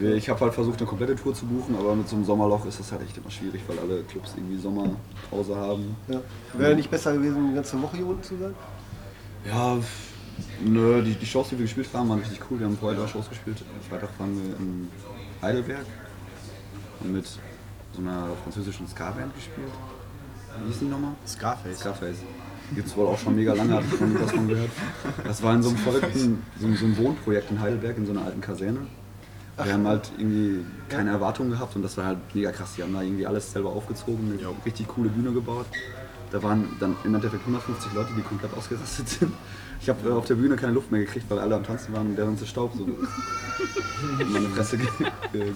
Ich 0.02 0.30
habe 0.30 0.40
halt 0.40 0.54
versucht, 0.54 0.80
eine 0.80 0.88
komplette 0.88 1.16
Tour 1.16 1.34
zu 1.34 1.46
buchen, 1.46 1.76
aber 1.76 1.94
mit 1.94 2.08
so 2.08 2.16
einem 2.16 2.24
Sommerloch 2.24 2.66
ist 2.66 2.80
das 2.80 2.92
halt 2.92 3.02
echt 3.02 3.18
immer 3.18 3.30
schwierig, 3.30 3.62
weil 3.68 3.80
alle 3.80 4.04
Clubs 4.04 4.34
irgendwie 4.36 4.58
Sommerpause 4.58 5.56
haben. 5.56 5.96
Ja. 6.08 6.22
Wäre 6.54 6.76
nicht 6.76 6.90
besser 6.90 7.14
gewesen, 7.14 7.50
die 7.50 7.56
ganze 7.56 7.82
Woche 7.82 7.98
hier 7.98 8.08
unten 8.08 8.24
zu 8.24 8.38
sein? 8.38 8.56
Ja, 9.46 9.78
nö, 10.64 11.02
die, 11.02 11.16
die 11.16 11.26
Shows, 11.26 11.50
die 11.50 11.58
wir 11.58 11.66
gespielt 11.66 11.90
haben, 11.94 12.08
waren 12.10 12.20
richtig 12.20 12.40
cool. 12.50 12.60
Wir 12.60 12.68
haben 12.68 12.78
vorher 12.78 13.00
drei 13.00 13.08
Shows 13.08 13.28
gespielt. 13.28 13.58
Freitag 13.90 14.10
waren 14.20 14.42
wir 14.42 14.56
in 14.58 14.88
Heidelberg 15.42 15.86
und 17.02 17.14
mit 17.14 17.26
so 17.26 17.40
einer 18.00 18.28
französischen 18.44 18.88
Ska-Band 18.88 19.36
gespielt. 19.36 19.68
Wie 20.62 20.68
hieß 20.68 20.80
die 20.80 20.86
nochmal? 20.86 21.12
Scarface. 21.28 21.80
Scarface. 21.80 22.18
Gibt's 22.76 22.96
wohl 22.96 23.08
auch 23.08 23.18
schon 23.18 23.36
mega 23.36 23.54
lange, 23.54 23.74
hatte 23.74 23.86
ich 23.92 23.98
schon 23.98 24.22
was 24.22 24.32
von 24.32 24.48
gehört. 24.48 24.70
Das 25.24 25.42
war 25.42 25.56
in 25.56 25.64
so 25.64 25.70
einem 25.70 25.78
verrückten, 25.78 26.44
so, 26.60 26.68
so 26.76 26.86
ein 26.86 26.98
Wohnprojekt 26.98 27.52
in 27.52 27.60
Heidelberg, 27.60 27.98
in 27.98 28.06
so 28.06 28.12
einer 28.12 28.26
alten 28.26 28.42
Kaserne. 28.42 28.80
Wir 29.62 29.74
haben 29.74 29.88
halt 29.88 30.10
irgendwie 30.18 30.64
keine 30.88 31.10
Erwartungen 31.10 31.52
gehabt 31.52 31.76
und 31.76 31.82
das 31.82 31.98
war 31.98 32.06
halt 32.06 32.20
mega 32.34 32.52
krass. 32.52 32.76
Die 32.78 32.84
haben 32.84 32.94
da 32.94 33.02
irgendwie 33.02 33.28
alles 33.28 33.52
selber 33.52 33.72
aufgezogen, 33.72 34.32
eine 34.32 34.50
richtig 34.66 34.88
coole 34.88 35.10
Bühne 35.10 35.34
gebaut. 35.34 35.66
Da 36.32 36.42
waren 36.44 36.68
dann 36.80 36.96
im 37.04 37.16
Endeffekt 37.16 37.42
150 37.42 37.94
Leute, 37.94 38.12
die 38.16 38.22
komplett 38.22 38.54
ausgerastet 38.56 39.10
sind. 39.10 39.34
Ich 39.82 39.90
habe 39.90 40.10
äh, 40.10 40.12
auf 40.12 40.26
der 40.26 40.36
Bühne 40.36 40.56
keine 40.56 40.74
Luft 40.74 40.92
mehr 40.92 41.02
gekriegt, 41.02 41.26
weil 41.30 41.40
alle 41.40 41.56
am 41.56 41.64
Tanzen 41.64 41.94
waren 41.94 42.08
und 42.08 42.16
der 42.16 42.26
ganze 42.26 42.46
Staub 42.46 42.74
so 42.78 42.86
in 44.20 44.32
meine 44.32 44.48
Fresse 44.50 44.78
ge 44.78 44.88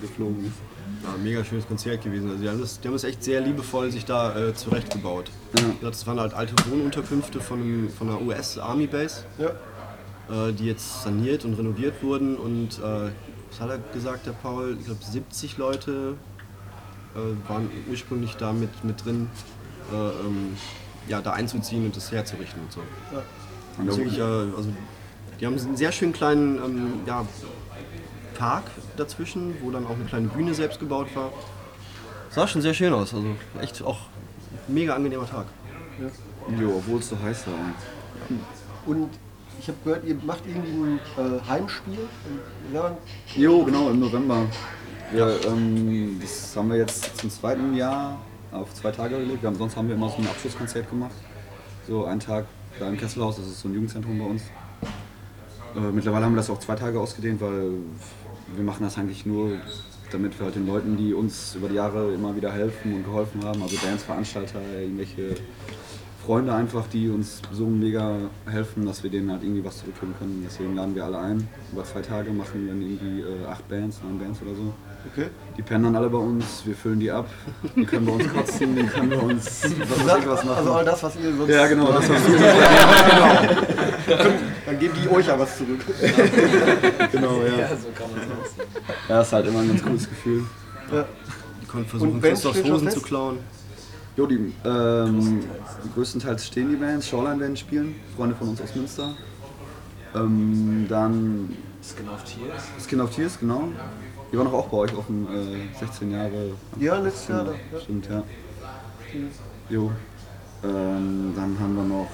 geflogen 0.01 0.45
ist. 0.45 0.57
Ja, 1.03 1.09
mega 1.21 1.43
schönes 1.43 1.67
Konzert 1.67 2.01
gewesen. 2.01 2.29
Also 2.29 2.41
die 2.41 2.49
haben 2.49 2.61
das, 2.61 2.79
die 2.79 2.87
haben 2.87 2.93
das 2.95 3.03
echt 3.03 3.23
sehr 3.23 3.41
liebevoll 3.41 3.91
sich 3.91 4.05
da 4.05 4.35
äh, 4.37 4.53
zurechtgebaut. 4.53 5.29
Ja. 5.57 5.63
Ja, 5.81 5.89
Das 5.89 6.07
waren 6.07 6.19
halt 6.19 6.33
alte 6.33 6.53
Wohnunterkünfte 6.69 7.39
von, 7.41 7.61
einem, 7.61 7.89
von 7.89 8.09
einer 8.09 8.21
US 8.21 8.57
Army 8.57 8.87
Base, 8.87 9.25
Ja. 9.37 10.47
äh, 10.47 10.53
die 10.53 10.65
jetzt 10.65 11.03
saniert 11.03 11.43
und 11.45 11.55
renoviert 11.55 12.01
wurden. 12.01 12.37
Und 12.37 12.79
äh, 12.79 13.11
was 13.51 13.59
hat 13.59 13.69
er 13.69 13.79
gesagt, 13.93 14.25
der 14.25 14.31
Paul? 14.31 14.77
Ich 14.79 14.85
glaube 14.85 15.03
70 15.03 15.57
Leute 15.57 16.15
äh, 17.15 17.49
waren 17.49 17.69
ursprünglich 17.89 18.35
da 18.37 18.53
mit, 18.53 18.83
mit 18.85 19.03
drin, 19.03 19.29
äh, 19.91 19.95
ähm, 19.95 20.55
ja, 21.09 21.21
da 21.21 21.33
einzuziehen 21.33 21.85
und 21.85 21.97
das 21.97 22.11
herzurichten 22.13 22.61
und 22.61 22.71
so. 22.71 22.79
Und 23.77 23.87
Das 23.87 23.95
ist 23.97 23.99
wirklich, 24.03 24.19
äh, 24.19 24.21
also, 24.21 24.69
die 25.39 25.45
haben 25.45 25.57
einen 25.59 25.75
sehr 25.75 25.91
schönen 25.91 26.13
kleinen 26.13 26.55
ähm, 26.63 26.93
ja, 27.05 27.25
Park 28.37 28.63
dazwischen, 28.97 29.55
wo 29.61 29.71
dann 29.71 29.85
auch 29.85 29.95
eine 29.95 30.05
kleine 30.05 30.27
Bühne 30.27 30.53
selbst 30.53 30.79
gebaut 30.79 31.07
war. 31.15 31.31
Sah 32.29 32.47
schon 32.47 32.61
sehr 32.61 32.73
schön 32.73 32.93
aus, 32.93 33.13
also 33.13 33.27
echt 33.61 33.83
auch 33.83 33.99
ein 34.67 34.73
mega 34.73 34.95
angenehmer 34.95 35.29
Tag. 35.29 35.45
Jo, 36.59 36.77
obwohl 36.77 36.99
es 36.99 37.09
so 37.09 37.17
heiß 37.21 37.47
war. 37.47 37.53
Und 38.85 39.09
ich 39.59 39.67
habe 39.67 39.77
gehört, 39.83 40.03
ihr 40.05 40.15
macht 40.25 40.43
irgendwie 40.47 40.99
ein 41.17 41.37
äh, 41.37 41.47
Heimspiel. 41.47 41.99
Ja, 42.73 42.97
Jo, 43.35 43.63
genau, 43.63 43.89
im 43.89 43.99
November. 43.99 44.45
Ja, 45.15 45.29
ähm, 45.45 46.19
das 46.21 46.55
haben 46.57 46.69
wir 46.69 46.77
jetzt 46.77 47.17
zum 47.17 47.29
zweiten 47.29 47.75
Jahr 47.75 48.19
auf 48.51 48.73
zwei 48.73 48.91
Tage 48.91 49.17
gelegt. 49.19 49.43
Haben, 49.43 49.55
sonst 49.55 49.77
haben 49.77 49.87
wir 49.87 49.95
immer 49.95 50.09
so 50.09 50.17
ein 50.17 50.27
Abschlusskonzert 50.27 50.89
gemacht. 50.89 51.13
So 51.87 52.05
einen 52.05 52.19
Tag 52.19 52.45
da 52.79 52.89
im 52.89 52.97
Kesselhaus, 52.97 53.37
das 53.37 53.45
ist 53.45 53.61
so 53.61 53.67
ein 53.67 53.73
Jugendzentrum 53.75 54.17
bei 54.17 54.25
uns. 54.25 54.41
Äh, 55.75 55.79
mittlerweile 55.91 56.25
haben 56.25 56.33
wir 56.33 56.37
das 56.37 56.49
auf 56.49 56.59
zwei 56.59 56.75
Tage 56.75 56.99
ausgedehnt, 56.99 57.39
weil 57.41 57.73
wir 58.55 58.63
machen 58.63 58.83
das 58.83 58.97
eigentlich 58.97 59.25
nur, 59.25 59.51
damit 60.11 60.37
wir 60.39 60.45
halt 60.45 60.55
den 60.55 60.67
Leuten, 60.67 60.97
die 60.97 61.13
uns 61.13 61.55
über 61.55 61.69
die 61.69 61.75
Jahre 61.75 62.13
immer 62.13 62.35
wieder 62.35 62.51
helfen 62.51 62.93
und 62.93 63.03
geholfen 63.03 63.43
haben, 63.43 63.61
also 63.61 63.75
Bands, 63.77 64.03
Veranstalter, 64.03 64.59
irgendwelche 64.79 65.35
Freunde 66.25 66.53
einfach, 66.53 66.87
die 66.87 67.09
uns 67.09 67.41
so 67.51 67.65
mega 67.65 68.15
helfen, 68.45 68.85
dass 68.85 69.03
wir 69.03 69.09
denen 69.09 69.29
halt 69.29 69.43
irgendwie 69.43 69.63
was 69.63 69.79
zurückgeben 69.79 70.13
können. 70.17 70.41
Deswegen 70.45 70.75
laden 70.75 70.95
wir 70.95 71.03
alle 71.03 71.19
ein. 71.19 71.47
Über 71.71 71.83
zwei 71.83 72.01
Tage 72.01 72.31
machen 72.31 72.65
dann 72.67 72.81
irgendwie 72.81 73.21
äh, 73.21 73.45
acht 73.45 73.67
Bands, 73.67 74.01
neun 74.03 74.19
Bands 74.19 74.41
oder 74.41 74.55
so. 74.55 74.73
Okay. 75.11 75.27
Die 75.57 75.61
pennen 75.61 75.83
dann 75.85 75.95
alle 75.95 76.09
bei 76.09 76.17
uns, 76.17 76.65
wir 76.65 76.75
füllen 76.75 76.99
die 76.99 77.11
ab. 77.11 77.27
Die 77.75 77.85
können 77.85 78.05
bei 78.05 78.11
uns 78.13 78.33
kotzen, 78.33 78.75
die 78.75 78.83
können 78.83 79.09
bei 79.09 79.17
uns 79.17 79.63
was 79.63 80.05
weiß 80.05 80.17
ich 80.19 80.27
was 80.27 80.43
machen. 80.43 80.57
Also 80.57 80.73
all 80.73 80.85
das, 80.85 81.03
was 81.03 81.15
ihr 81.17 81.35
sonst. 81.35 81.49
ja, 81.49 81.67
genau, 81.67 81.91
das 81.91 82.09
was 82.09 82.27
wir 82.27 82.39
Dann 84.65 84.79
geben 84.79 84.93
die 85.01 85.09
euch 85.09 85.27
ja 85.27 85.37
was 85.37 85.57
zurück. 85.57 85.81
genau, 87.11 87.41
ja. 87.43 87.59
Ja, 87.59 87.69
so 87.69 87.89
kann 87.95 88.09
man 88.11 88.21
es. 88.43 89.09
Ja, 89.09 89.21
ist 89.21 89.33
halt 89.33 89.47
immer 89.47 89.59
ein 89.59 89.67
ganz 89.69 89.83
cooles 89.83 90.09
Gefühl. 90.09 90.43
Ja. 90.91 91.05
Die 91.61 91.65
konnten 91.67 91.89
versuchen, 91.89 92.21
Christophs 92.21 92.63
Hosen 92.63 92.89
zu 92.89 93.01
klauen. 93.01 93.37
Jo, 94.15 94.27
die 94.27 94.53
ähm, 94.63 95.39
größtenteils 95.95 96.45
stehen 96.45 96.69
die 96.69 96.75
Bands. 96.75 97.07
Shoreline 97.07 97.39
werden 97.39 97.57
spielen, 97.57 97.95
Freunde 98.15 98.35
von 98.35 98.49
uns 98.49 98.61
aus 98.61 98.75
Münster. 98.75 99.15
Ähm, 100.15 100.85
dann 100.87 101.55
Skin 101.81 102.07
of 102.09 102.23
Tears. 102.23 102.63
Skin 102.87 103.01
of 103.01 103.09
Tears, 103.09 103.39
genau. 103.39 103.69
Die 104.33 104.37
waren 104.39 104.45
doch 104.45 104.53
auch 104.53 104.67
bei 104.67 104.77
euch 104.77 104.97
offen, 104.97 105.27
äh, 105.31 105.77
16 105.79 106.11
Jahre. 106.11 106.55
Ja, 106.79 106.97
letztes 106.97 107.27
Jahr. 107.27 107.45
Ja. 107.45 107.79
Stimmt, 107.79 108.09
ja. 108.09 108.23
Jo. 109.69 109.91
Ähm, 110.63 111.33
dann 111.35 111.55
haben 111.59 111.75
wir 111.75 111.83
noch. 111.83 112.07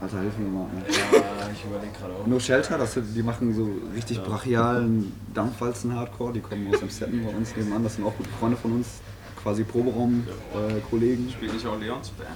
Alter, 0.00 0.20
hilf 0.20 0.38
mir 0.38 0.46
mal. 0.46 0.68
Ja, 0.88 1.48
ich 1.52 1.64
überlege 1.64 1.92
gerade 1.98 2.14
auch. 2.14 2.26
No 2.28 2.38
Shelter, 2.38 2.78
das 2.78 2.96
die 2.96 3.22
machen 3.24 3.52
so 3.54 3.68
richtig 3.92 4.22
brachialen 4.22 5.12
Dampfwalzen-Hardcore. 5.34 6.32
Die 6.32 6.40
kommen 6.40 6.72
aus 6.72 6.80
Amstetten 6.80 7.24
bei 7.24 7.30
uns 7.32 7.56
nebenan. 7.56 7.82
Das 7.82 7.96
sind 7.96 8.04
auch 8.04 8.16
gute 8.16 8.30
Freunde 8.30 8.56
von 8.56 8.72
uns. 8.74 9.00
Quasi 9.42 9.64
Proberaum-Kollegen. 9.64 11.28
Spielt 11.28 11.54
nicht 11.54 11.66
auch 11.66 11.80
Leons 11.80 12.10
Band? 12.10 12.30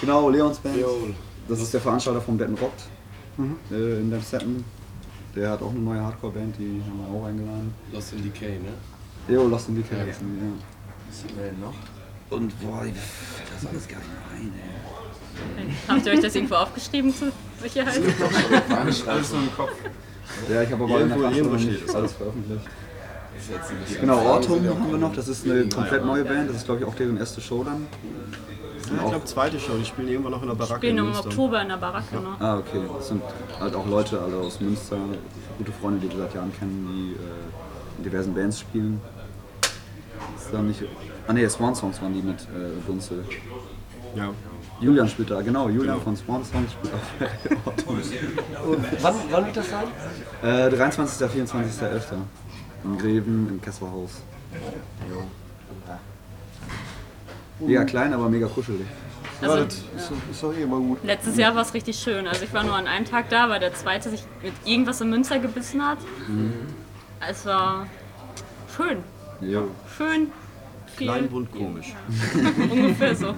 genau, 0.00 0.30
Leons 0.30 0.60
Band. 0.60 0.78
Das 1.46 1.60
ist 1.60 1.74
der 1.74 1.80
Veranstalter 1.82 2.22
vom 2.22 2.38
Dead 2.38 2.48
Rockt 2.58 2.84
äh, 3.70 4.00
in 4.00 4.14
Amstetten. 4.14 4.64
Der 5.36 5.50
hat 5.50 5.62
auch 5.62 5.70
eine 5.70 5.80
neue 5.80 6.00
Hardcore-Band, 6.00 6.56
die 6.58 6.80
haben 6.86 6.98
wir 7.12 7.18
auch 7.20 7.26
eingeladen. 7.26 7.74
Lost 7.92 8.12
in 8.12 8.22
Decay, 8.22 8.58
ne? 8.58 9.34
Jo, 9.34 9.46
Lost 9.48 9.68
in 9.68 9.76
Decay. 9.76 9.96
Ja. 9.98 10.06
Was 10.06 10.18
haben 10.20 11.36
wir 11.36 11.44
denn 11.46 11.60
noch? 11.60 11.74
Und 12.30 12.60
boah, 12.60 12.82
mir 12.82 12.92
fällt 12.94 13.48
das 13.54 13.66
alles 13.68 13.88
gar 13.88 13.98
nicht 13.98 14.08
mehr 14.08 14.40
ein, 14.40 14.52
ey. 14.54 15.74
Habt 15.88 16.06
ihr 16.06 16.12
euch 16.12 16.20
das 16.20 16.34
irgendwo 16.34 16.54
aufgeschrieben 16.54 17.12
zur 17.14 17.28
Sicherheit? 17.60 18.00
Alles 18.70 19.32
nur 19.32 19.42
im 19.42 19.52
Kopf. 19.56 19.72
Ja, 20.48 20.62
ich 20.62 20.70
habe 20.72 20.84
aber 20.84 20.98
Irgendwo- 21.00 21.14
in 21.16 21.20
der 21.20 21.30
irgendwo 21.32 21.50
Tasche 21.56 21.62
steht 21.64 21.72
nicht 21.80 21.88
es. 21.88 21.94
alles 21.94 22.12
veröffentlicht. 22.12 22.64
Genau, 24.00 24.18
Ortum 24.24 24.66
haben 24.68 24.90
wir 24.90 24.98
noch, 24.98 25.14
das 25.14 25.28
ist 25.28 25.44
eine 25.44 25.68
komplett 25.68 26.04
neue 26.06 26.24
Band, 26.24 26.48
das 26.48 26.56
ist 26.58 26.64
glaube 26.66 26.80
ich 26.80 26.86
auch 26.86 26.94
deren 26.94 27.16
erste 27.18 27.40
Show 27.40 27.62
dann. 27.64 27.86
Ja, 28.88 29.02
ich 29.04 29.10
glaube, 29.10 29.24
zweite 29.24 29.58
Show. 29.58 29.72
Die 29.78 29.84
spielen 29.84 30.08
irgendwann 30.08 30.32
noch 30.32 30.42
in 30.42 30.48
der 30.48 30.54
Baracke. 30.54 30.76
Spielen 30.76 30.98
in 30.98 31.04
im 31.04 31.04
Münster. 31.10 31.26
Oktober 31.26 31.62
in 31.62 31.68
der 31.68 31.76
Baracke, 31.76 32.16
ne? 32.16 32.36
Ah, 32.38 32.58
okay. 32.58 32.80
Das 32.96 33.08
sind 33.08 33.22
halt 33.60 33.74
auch 33.74 33.86
Leute 33.86 34.20
alle 34.20 34.36
aus 34.36 34.60
Münster, 34.60 34.96
gute 35.58 35.72
Freunde, 35.72 36.06
die 36.06 36.10
wir 36.10 36.24
seit 36.24 36.34
Jahren 36.34 36.52
kennen, 36.58 36.88
die 36.90 37.12
äh, 37.12 37.98
in 37.98 38.04
diversen 38.04 38.34
Bands 38.34 38.60
spielen. 38.60 39.00
Ist 40.36 40.52
da 40.52 40.62
nicht. 40.62 40.82
Ah 41.26 41.32
ne, 41.32 41.48
Swan 41.48 41.74
Songs 41.74 42.00
waren 42.02 42.12
die 42.12 42.22
mit 42.22 42.42
äh, 42.42 42.80
Bunzel. 42.86 43.24
Ja. 44.14 44.30
Julian 44.80 45.08
spielt 45.08 45.30
da, 45.30 45.40
genau, 45.40 45.68
Julian 45.68 46.00
von 46.00 46.16
Swan 46.16 46.44
Songs 46.44 46.72
spielt 46.72 46.94
auch. 46.94 47.88
Und 48.66 49.02
wann, 49.02 49.14
wann 49.30 49.46
wird 49.46 49.56
das 49.56 49.70
sein? 49.70 49.86
äh, 50.42 50.70
23. 50.70 51.28
24.11. 51.28 52.02
In 52.84 52.98
Greven, 52.98 53.48
im 53.48 53.60
Kesselhaus. 53.60 54.20
Ja, 54.52 55.96
klein, 57.86 58.12
aber 58.12 58.28
mega 58.28 58.46
kuschelig. 58.46 58.86
Ja, 59.42 59.48
Also, 59.50 59.64
das 59.64 59.74
ist, 59.74 59.84
doch- 60.10 60.30
ist 60.30 60.42
doch 60.42 60.54
eh 60.54 60.62
immer 60.62 60.78
gut. 60.78 60.98
Letztes 61.04 61.36
Jahr 61.36 61.54
war 61.54 61.62
es 61.62 61.74
richtig 61.74 61.96
schön. 61.98 62.26
Also 62.26 62.44
ich 62.44 62.52
war 62.52 62.62
nur 62.64 62.74
an 62.74 62.86
einem 62.86 63.04
Tag 63.04 63.28
da, 63.30 63.48
weil 63.48 63.60
der 63.60 63.74
zweite 63.74 64.10
sich 64.10 64.22
mit 64.42 64.52
irgendwas 64.64 65.00
in 65.00 65.10
Münster 65.10 65.38
gebissen 65.38 65.84
hat. 65.84 65.98
Es 67.28 67.44
war 67.46 67.86
schön. 68.76 68.98
Ja. 69.40 69.62
Schön. 69.96 70.28
Viel. 70.96 71.06
Klein, 71.08 71.28
bunt, 71.28 71.50
komisch. 71.52 71.92
Ungefähr 72.70 73.14
so. 73.16 73.34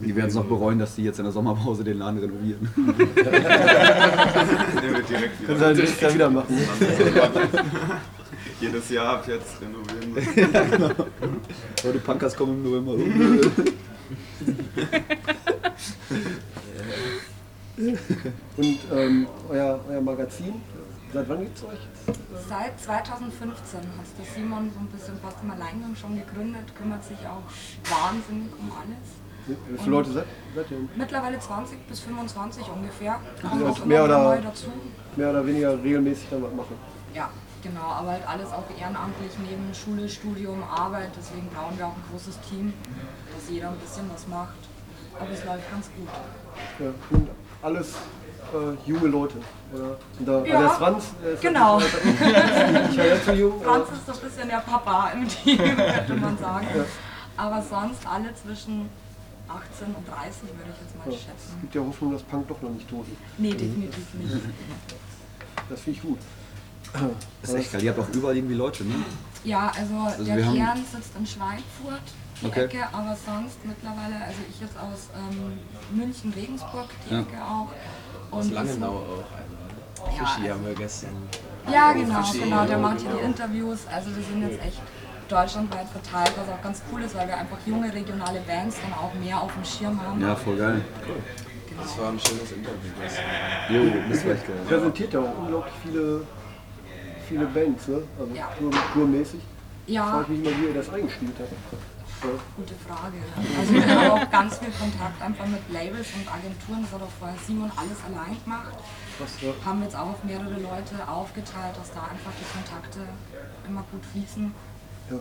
Die 0.00 0.16
werden 0.16 0.28
es 0.28 0.34
noch 0.34 0.46
bereuen, 0.46 0.78
dass 0.78 0.94
die 0.96 1.04
jetzt 1.04 1.18
in 1.18 1.24
der 1.26 1.32
Sommerpause 1.32 1.84
den 1.84 1.98
Laden 1.98 2.18
renovieren. 2.18 2.68
Der 3.16 3.32
wird 4.94 5.08
direkt 5.08 5.46
Können 5.46 5.58
sie 5.58 5.80
nächstes 5.82 6.00
Jahr 6.00 6.14
wieder 6.14 6.30
machen. 6.30 6.58
Jedes 8.60 8.90
Jahr 8.90 9.14
ab 9.14 9.24
jetzt 9.26 9.60
renovieren. 9.60 10.94
Aber 11.82 11.92
die 11.92 11.98
Punkers 11.98 12.36
kommen 12.36 12.62
im 12.64 12.70
November. 12.70 12.92
Und 18.56 18.78
ähm, 18.92 19.26
euer, 19.48 19.80
euer 19.88 20.00
Magazin, 20.00 20.60
seit 21.12 21.28
wann 21.28 21.40
gibt 21.40 21.56
es 21.56 21.64
euch? 21.64 21.78
Seit 22.48 22.78
2015 22.80 23.78
hat 23.80 23.86
der 24.18 24.24
Simon 24.34 24.70
so 24.74 24.80
ein 24.80 24.86
bisschen 24.88 25.18
fast 25.20 25.36
im 25.42 25.50
Alleingang 25.50 25.94
schon 25.96 26.16
gegründet, 26.16 26.74
kümmert 26.76 27.02
sich 27.04 27.18
auch 27.26 27.42
wahnsinnig 27.90 28.52
um 28.58 28.70
alles. 28.70 29.08
Wie 29.46 29.78
viele 29.78 29.90
Leute 29.90 30.12
seid, 30.12 30.26
seid 30.54 30.70
ihr? 30.70 30.76
Mittlerweile 30.96 31.38
20 31.38 31.78
bis 31.88 32.00
25 32.00 32.64
ungefähr. 32.68 33.18
Kommen 33.40 33.62
Ja, 33.62 33.68
auch 33.70 33.84
mehr 33.86 34.04
oder- 34.04 34.22
neu 34.24 34.40
dazu. 34.42 34.66
Mehr 35.16 35.30
oder 35.30 35.46
weniger 35.46 35.82
regelmäßig 35.82 36.26
dann 36.30 36.42
was 36.42 36.52
machen? 36.52 36.76
Ja, 37.14 37.30
genau, 37.62 37.82
aber 37.88 38.10
halt 38.12 38.28
alles 38.28 38.48
auch 38.52 38.64
ehrenamtlich 38.78 39.32
neben 39.38 39.72
Schule, 39.74 40.08
Studium, 40.08 40.62
Arbeit. 40.62 41.10
Deswegen 41.16 41.48
brauchen 41.48 41.76
wir 41.78 41.86
auch 41.86 41.94
ein 41.96 42.04
großes 42.10 42.38
Team, 42.48 42.72
dass 43.34 43.50
jeder 43.50 43.68
ein 43.68 43.78
bisschen 43.78 44.10
was 44.12 44.26
macht. 44.28 44.54
Aber 45.18 45.30
es 45.30 45.44
läuft 45.44 45.70
ganz 45.70 45.90
gut. 45.96 46.08
Ja. 46.78 46.92
Und 47.10 47.28
alles 47.62 47.94
äh, 48.54 48.88
junge 48.90 49.08
Leute. 49.08 49.34
Oder? 49.74 49.98
Und 50.18 50.26
da, 50.26 50.44
Ja, 50.44 50.60
der 50.60 50.70
Franz, 50.70 51.04
der 51.22 51.32
ist 51.32 51.42
genau. 51.42 51.78
Ich 51.78 52.98
war 52.98 53.04
jetzt 53.06 53.26
so 53.26 53.32
jung. 53.32 53.62
Franz 53.62 53.88
ist 53.92 54.06
so 54.06 54.12
ein 54.12 54.18
bisschen 54.20 54.48
der 54.48 54.58
Papa 54.60 55.10
im 55.10 55.28
Team, 55.28 55.58
könnte 55.76 56.14
man 56.14 56.38
sagen. 56.38 56.66
Aber 57.36 57.62
sonst 57.62 58.06
alle 58.06 58.34
zwischen 58.34 58.88
18 59.48 59.94
und 59.94 60.06
30 60.08 60.42
würde 60.42 60.70
ich 60.70 60.80
jetzt 60.80 60.96
mal 60.98 61.08
Es 61.12 61.20
schätzen. 61.22 61.58
gibt 61.62 61.74
ja 61.74 61.80
Hoffnung, 61.82 62.12
dass 62.12 62.22
Punk 62.22 62.48
doch 62.48 62.60
noch 62.62 62.70
nicht 62.70 62.88
tot 62.88 63.04
ist. 63.08 63.16
Nee, 63.38 63.52
definitiv 63.52 64.14
nicht. 64.14 64.36
Das 65.68 65.80
finde 65.80 65.98
ich 65.98 66.02
gut. 66.04 66.18
Das 67.40 67.50
ist 67.50 67.56
echt 67.56 67.72
geil. 67.72 67.82
Ihr 67.82 67.90
habt 67.90 68.00
auch 68.00 68.14
überall 68.14 68.36
irgendwie 68.36 68.54
Leute, 68.54 68.84
ne? 68.84 68.94
Ja, 69.44 69.70
also, 69.76 70.24
der 70.24 70.36
wir 70.36 70.46
haben- 70.46 70.56
Kern 70.56 70.84
sitzt 70.92 71.16
in 71.18 71.26
Schweinfurt, 71.26 72.02
die 72.42 72.46
Okay. 72.46 72.64
Ecke, 72.64 72.78
aber 72.92 73.16
sonst 73.26 73.64
mittlerweile, 73.64 74.16
also 74.24 74.38
ich 74.50 74.60
jetzt 74.60 74.76
aus 74.76 75.08
ähm, 75.16 75.58
München, 75.96 76.32
Regensburg, 76.34 76.88
die 77.08 77.14
Ja. 77.14 77.20
Ecke 77.20 77.36
auch. 77.42 77.68
Aus 78.36 78.46
Und 78.46 78.52
Langenau 78.52 78.88
auch 78.88 79.32
einmal. 79.32 80.16
Ja, 80.18 80.24
Fischi 80.26 80.42
also- 80.42 80.54
haben 80.54 80.66
wir 80.66 80.74
gestern. 80.74 81.10
Ja, 81.72 81.92
genau, 81.92 82.22
Fischi, 82.22 82.38
genau. 82.44 82.64
Der 82.66 82.78
macht 82.78 83.00
hier 83.00 83.10
die 83.10 83.16
genau. 83.16 83.28
Interviews. 83.28 83.78
Also 83.92 84.14
wir 84.16 84.22
sind 84.22 84.42
jetzt 84.42 84.62
echt 84.64 84.80
deutschlandweit 85.28 85.86
verteilt, 85.88 86.32
was 86.36 86.48
auch 86.54 86.62
ganz 86.62 86.82
cool 86.92 87.02
ist, 87.02 87.14
weil 87.14 87.28
wir 87.28 87.36
einfach 87.36 87.58
junge 87.66 87.92
regionale 87.92 88.40
Bands 88.40 88.76
dann 88.82 88.92
auch 88.94 89.12
mehr 89.14 89.40
auf 89.40 89.52
dem 89.54 89.64
Schirm 89.64 90.00
haben. 90.02 90.20
Ja, 90.20 90.34
voll 90.34 90.56
geil. 90.56 90.80
Das 91.80 91.98
war 91.98 92.08
ein 92.10 92.18
schönes 92.20 92.50
Interview 92.52 92.90
gestern. 93.00 93.24
Jo, 93.70 93.92
das 94.10 94.24
war 94.26 94.32
echt 94.32 94.46
geil. 94.46 94.56
Präsentiert 94.68 95.12
ja 95.14 95.20
auch 95.20 95.38
unglaublich 95.38 95.72
viele, 95.82 96.22
viele 97.30 97.46
Bands, 97.46 97.88
ne? 97.88 98.02
Also 98.18 98.34
Ja. 98.34 98.48
tour, 98.58 98.70
tourmäßig. 98.92 99.40
Ja, 99.86 100.04
Frag 100.06 100.28
mich 100.28 100.44
mal, 100.44 100.52
wie 100.60 100.66
ihr 100.66 100.74
das 100.74 100.90
eingespielt 100.90 101.32
habt. 101.38 101.52
Ja. 102.22 102.28
gute 102.54 102.74
Frage. 102.86 103.16
Also 103.58 103.72
wir 103.72 103.86
haben 103.88 104.10
auch 104.10 104.30
ganz 104.30 104.58
viel 104.58 104.68
Kontakt 104.78 105.22
einfach 105.22 105.46
mit 105.46 105.62
Labels 105.72 106.08
und 106.14 106.26
Agenturen. 106.28 106.82
Das 106.82 106.92
hat 106.92 107.02
auch 107.02 107.14
vorher 107.18 107.38
Simon 107.46 107.70
alles 107.74 107.96
allein 108.04 108.36
gemacht. 108.44 108.76
Was, 109.18 109.40
ja. 109.40 109.52
Haben 109.64 109.82
jetzt 109.82 109.96
auch 109.96 110.10
auf 110.10 110.22
mehrere 110.24 110.52
Leute 110.60 110.96
aufgeteilt, 111.08 111.74
dass 111.80 111.90
da 111.94 112.02
einfach 112.12 112.32
die 112.38 112.44
Kontakte 112.52 113.00
immer 113.66 113.82
gut 113.90 114.04
fließen. 114.12 114.52
Ja. 115.10 115.16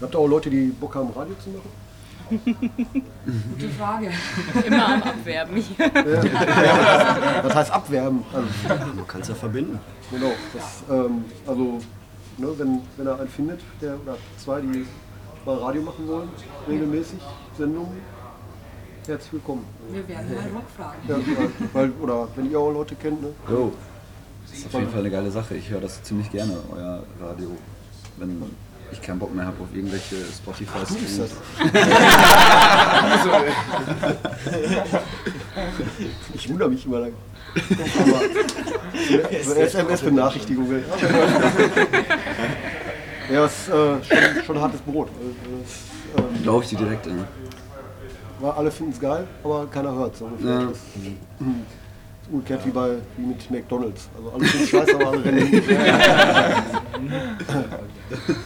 Habt 0.00 0.14
ihr 0.14 0.18
auch 0.18 0.28
Leute, 0.28 0.48
die 0.50 0.66
Bock 0.68 0.94
haben, 0.94 1.10
Radio 1.10 1.34
zu 1.42 1.50
machen? 1.50 1.70
Gute 2.30 3.68
Frage. 3.78 4.10
Immer 4.66 4.86
am 4.94 5.02
Abwerben 5.02 5.56
hier. 5.56 5.90
Das 7.42 7.54
heißt 7.54 7.70
abwerben. 7.72 8.24
Also, 8.32 8.84
Man 8.94 9.06
kann 9.06 9.20
es 9.20 9.28
ja 9.28 9.34
verbinden. 9.34 9.78
genau. 10.10 10.32
Das, 10.54 10.82
ähm, 10.90 11.24
also, 11.46 11.80
ne, 12.38 12.48
wenn, 12.58 12.80
wenn 12.96 13.06
er 13.06 13.18
einen 13.20 13.28
findet, 13.28 13.60
der, 13.80 13.94
oder 14.02 14.16
zwei, 14.38 14.60
die 14.60 14.86
mal 15.44 15.56
Radio 15.58 15.82
machen 15.82 16.08
wollen, 16.08 16.28
regelmäßig 16.68 17.18
Sendungen, 17.58 18.00
herzlich 19.06 19.32
willkommen. 19.34 19.64
Wir 19.90 20.08
werden 20.08 20.34
mal 20.34 20.42
rumfragen. 20.60 21.00
Ja, 21.08 21.16
ja, 21.18 21.50
weil, 21.74 21.90
oder 22.00 22.28
wenn 22.36 22.50
ihr 22.50 22.58
auch 22.58 22.72
Leute 22.72 22.94
kennt, 22.94 23.20
ne? 23.22 23.28
Jo. 23.50 23.72
Das 24.48 24.58
ist 24.58 24.66
auf 24.66 24.72
jeden 24.74 24.90
Fall 24.90 25.00
eine 25.00 25.10
geile 25.10 25.30
Sache. 25.30 25.54
Ich 25.56 25.68
höre 25.70 25.80
das 25.80 26.02
ziemlich 26.02 26.30
gerne, 26.30 26.56
euer 26.74 27.02
Radio. 27.20 27.50
Wenn 28.16 28.40
ich 28.92 29.02
keinen 29.02 29.18
Bock 29.18 29.34
mehr 29.34 29.46
habe 29.46 29.62
auf 29.62 29.68
irgendwelche 29.74 30.16
spotify 30.26 30.78
das. 30.80 30.90
Ich 36.34 36.48
wundere 36.48 36.68
mich 36.68 36.84
immer 36.84 37.00
lang. 37.00 37.12
Aber 37.54 38.20
so 39.44 39.54
SMS-Benachrichtigung 39.60 40.68
will. 40.68 40.84
Ja, 43.32 43.44
es 43.46 43.52
ist 43.52 43.68
äh, 43.68 43.72
schon, 44.04 44.44
schon 44.44 44.60
hartes 44.60 44.80
Brot. 44.80 45.08
Also, 45.18 45.30
es, 45.64 45.70
ähm, 46.18 46.42
Glaube 46.42 46.64
ich 46.64 46.70
dir 46.70 46.78
direkt 46.78 47.06
an. 47.06 47.24
war, 48.40 48.56
alle 48.58 48.70
finden 48.70 48.92
es 48.92 49.00
geil, 49.00 49.26
aber 49.42 49.66
keiner 49.66 49.94
hört 49.94 50.12
es. 50.14 50.18
So 50.18 50.26
ungefähr. 50.26 50.50
Ja. 50.50 50.66
Das 50.66 50.76
ist 50.76 52.30
umgekehrt 52.30 52.66
wie, 52.66 52.70
bei, 52.70 52.96
wie 53.16 53.26
mit 53.26 53.50
McDonalds. 53.50 54.08
Also 54.16 54.30
alle 54.30 54.44
finden 54.44 54.66
scheiße, 54.66 54.94
aber 54.94 55.08
alle 55.08 55.24
rennen. 55.24 55.62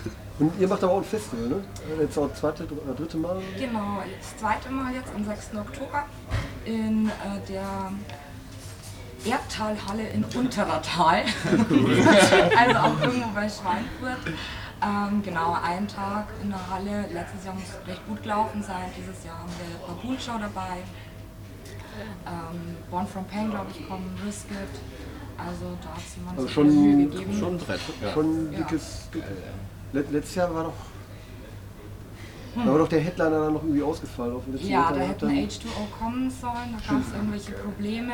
Und 0.39 0.53
ihr 0.61 0.69
macht 0.69 0.85
aber 0.85 0.93
auch 0.93 0.99
ein 0.99 1.05
Festival, 1.05 1.49
ne? 1.49 1.65
Jetzt 2.01 2.17
auch 2.17 2.29
das 2.29 2.39
zweite 2.39 2.65
oder 2.65 2.95
dritte 2.95 3.17
Mal. 3.17 3.41
Genau, 3.59 4.03
das 4.21 4.37
zweite 4.37 4.71
Mal 4.71 4.95
jetzt 4.95 5.11
am 5.15 5.25
6. 5.25 5.51
Oktober 5.57 6.05
in 6.65 7.09
äh, 7.09 7.13
der 7.49 7.93
Erdtalhalle 9.25 10.09
in 10.11 10.25
Unterertal. 10.25 11.25
also 12.57 12.79
auch 12.79 13.01
irgendwo 13.03 13.29
bei 13.35 13.49
Schweinfurt. 13.49 14.35
Ähm, 14.81 15.23
genau, 15.25 15.57
ein 15.61 15.89
Tag 15.89 16.27
in 16.41 16.51
der 16.51 16.71
Halle. 16.71 17.01
Letztes 17.13 17.45
Jahr 17.45 17.55
muss 17.55 17.65
es 17.65 17.89
recht 17.89 18.07
gut 18.07 18.23
gelaufen 18.23 18.63
sein. 18.63 18.93
Dieses 18.97 19.25
Jahr 19.25 19.39
haben 19.41 19.51
wir 19.59 19.89
Baboon 19.89 20.19
Show 20.21 20.39
dabei. 20.39 20.79
Ähm, 22.27 22.77
Born 22.93 23.09
from 23.09 23.25
Pain, 23.25 23.51
glaube 23.51 23.67
ich, 23.77 23.89
kommen, 23.89 24.17
Risk 24.25 24.47
It. 24.53 24.57
Also 25.37 25.77
da 25.83 25.89
hat 25.91 26.03
jemand 26.17 26.37
Also 26.37 26.47
sich 26.47 26.55
schon- 26.55 27.11
gegeben. 27.11 27.37
Schon 27.39 27.55
ein 27.55 27.59
Brett. 27.59 27.81
Schon 28.15 28.49
ein 28.51 28.53
Ja. 28.53 28.67
Let, 29.93 30.11
letztes 30.13 30.35
Jahr 30.35 30.55
war 30.55 30.65
doch. 30.65 30.73
Da 32.57 32.67
war 32.73 32.79
doch 32.79 32.89
der 32.89 33.01
Headliner 33.01 33.31
dann 33.41 33.53
noch 33.55 33.63
irgendwie 33.63 33.83
ausgefallen. 33.83 34.35
Auf 34.37 34.45
dem 34.45 34.57
Ja, 34.69 34.81
Meter 34.91 34.95
da 34.95 35.01
hat 35.01 35.09
hätten 35.09 35.29
dann- 35.29 35.37
H2O 35.37 35.99
kommen 35.99 36.31
sollen, 36.31 36.77
da 36.77 36.93
gab 36.93 37.03
es 37.07 37.13
irgendwelche 37.15 37.53
Probleme. 37.53 38.13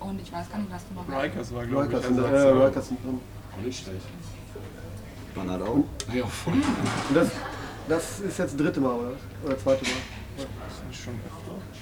Und 0.00 0.20
ich 0.20 0.32
weiß 0.32 0.50
gar 0.50 0.58
nicht, 0.58 0.70
was 0.72 0.82
du 0.88 0.94
noch 0.94 1.22
Rikers 1.22 1.54
war, 1.54 1.64
glaube 1.66 1.84
ich, 1.84 1.90
Rikers 1.90 2.06
sind, 2.06 2.18
Ersatz, 2.18 2.32
äh, 2.44 2.48
Rikers 2.64 2.88
sind 2.88 3.04
drin. 3.04 3.20
Nicht 3.64 3.82
schlecht. 3.84 4.06
Bernhard 5.34 5.62
auch. 5.62 5.74
Und 6.46 6.64
das, 7.14 7.28
das 7.88 8.20
ist 8.20 8.38
jetzt 8.38 8.52
das 8.52 8.56
dritte 8.56 8.80
Mal, 8.80 8.92
oder? 8.94 9.10
was? 9.10 9.46
Oder 9.46 9.58
zweite 9.58 9.84
Mal? 9.84 10.46
Schon 10.92 11.14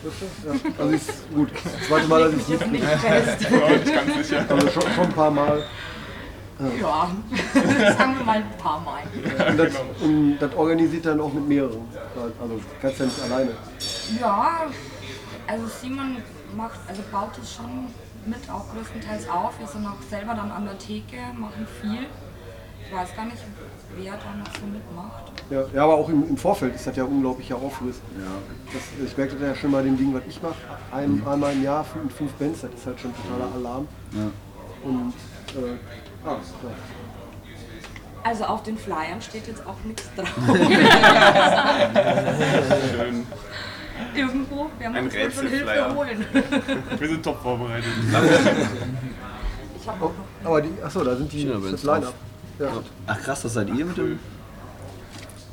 Dritte? 0.03 0.69
Ja. 0.76 0.83
Also 0.83 0.95
ist 0.95 1.35
gut. 1.35 1.49
Das 1.53 1.88
zweite 1.88 2.09
Mal, 2.09 2.21
dass 2.25 2.35
ich 2.35 2.43
sind 2.59 2.73
nicht 2.73 2.85
fest. 2.85 3.41
ganz 3.50 4.29
sicher. 4.29 4.47
also 4.49 4.69
schon, 4.69 4.83
schon 4.95 5.05
ein 5.05 5.12
paar 5.12 5.31
Mal. 5.31 5.62
Ja, 6.80 7.11
sagen 7.99 8.18
wir 8.18 8.25
mal 8.25 8.37
ein 8.38 8.59
paar 8.59 8.80
Mal. 8.80 9.02
Und 9.50 9.59
das, 9.59 9.75
und 10.02 10.38
das 10.38 10.54
organisiert 10.54 11.06
dann 11.06 11.21
auch 11.21 11.33
mit 11.33 11.49
mehreren. 11.49 11.83
Also 12.40 12.61
kannst 12.80 12.99
ja 12.99 13.06
nicht 13.06 13.23
alleine. 13.23 13.50
Ja, 14.21 14.66
also 15.47 15.66
Simon 15.66 16.16
macht, 16.56 16.78
also 16.88 17.02
baut 17.11 17.38
es 17.42 17.54
schon 17.54 17.88
mit 18.26 18.38
auch 18.50 18.64
größtenteils 18.75 19.28
auf. 19.28 19.59
Wir 19.59 19.66
sind 19.66 19.87
auch 19.87 20.00
selber 20.09 20.35
dann 20.35 20.50
an 20.50 20.64
der 20.64 20.78
Theke, 20.78 21.16
machen 21.37 21.66
viel. 21.80 22.06
Ich 22.87 22.94
weiß 22.94 23.16
gar 23.16 23.25
nicht, 23.25 23.38
wer 23.97 24.12
da 24.12 24.35
noch 24.37 24.54
so 24.54 24.66
mitmacht. 24.66 25.33
Ja, 25.50 25.64
ja 25.75 25.85
aber 25.85 25.94
auch 25.94 26.09
im, 26.09 26.28
im 26.28 26.37
Vorfeld 26.37 26.75
ist 26.75 26.87
das 26.87 26.97
ja 26.97 27.04
unglaublicher 27.04 27.56
Aufriss. 27.56 28.00
Ja. 28.18 28.30
Das, 28.73 28.83
ich 29.09 29.16
merke 29.16 29.35
das 29.35 29.42
ja 29.42 29.54
schon 29.54 29.73
bei 29.73 29.83
dem 29.83 29.97
Ding, 29.97 30.14
was 30.14 30.23
ich 30.28 30.40
mache. 30.42 30.56
Ein, 30.92 31.23
Einmal 31.26 31.52
im 31.52 31.62
Jahr 31.62 31.85
mit 32.02 32.12
fünf 32.12 32.33
Bands, 32.35 32.61
das 32.62 32.71
ist 32.73 32.87
halt 32.87 33.00
schon 33.00 33.12
totaler 33.16 33.52
Alarm. 33.54 33.88
ja. 34.12 34.30
Und 34.85 35.14
äh, 35.56 35.78
Also 38.23 38.45
auf 38.45 38.62
den 38.62 38.78
Flyern 38.78 39.21
steht 39.21 39.47
jetzt 39.47 39.66
auch 39.66 39.76
nichts 39.85 40.09
drauf. 40.16 40.28
Schön. 42.90 43.26
Irgendwo, 44.14 44.71
wir 44.78 44.87
haben 44.87 44.95
Ein 44.97 45.04
uns 45.04 45.14
wohl 45.14 45.31
schon 45.33 45.47
Hilfe 45.49 45.95
holen. 45.95 46.25
Wir 46.99 47.09
sind 47.09 47.23
top 47.23 47.40
vorbereitet. 47.43 47.93
Ich 49.81 49.87
habe 49.88 50.04
auch 50.04 50.11
noch 50.43 50.50
Aber 50.50 50.62
die, 50.62 50.71
achso, 50.83 51.04
da 51.04 51.14
sind 51.16 51.31
die 51.33 51.38
China 51.38 51.59
das 51.71 51.83
Line-Up. 51.83 52.14
Ja. 52.59 52.73
Ach 53.07 53.21
krass, 53.21 53.43
das 53.43 53.54
seid 53.54 53.69
ihr 53.69 53.85
mit 53.85 53.97
dem? 53.97 54.19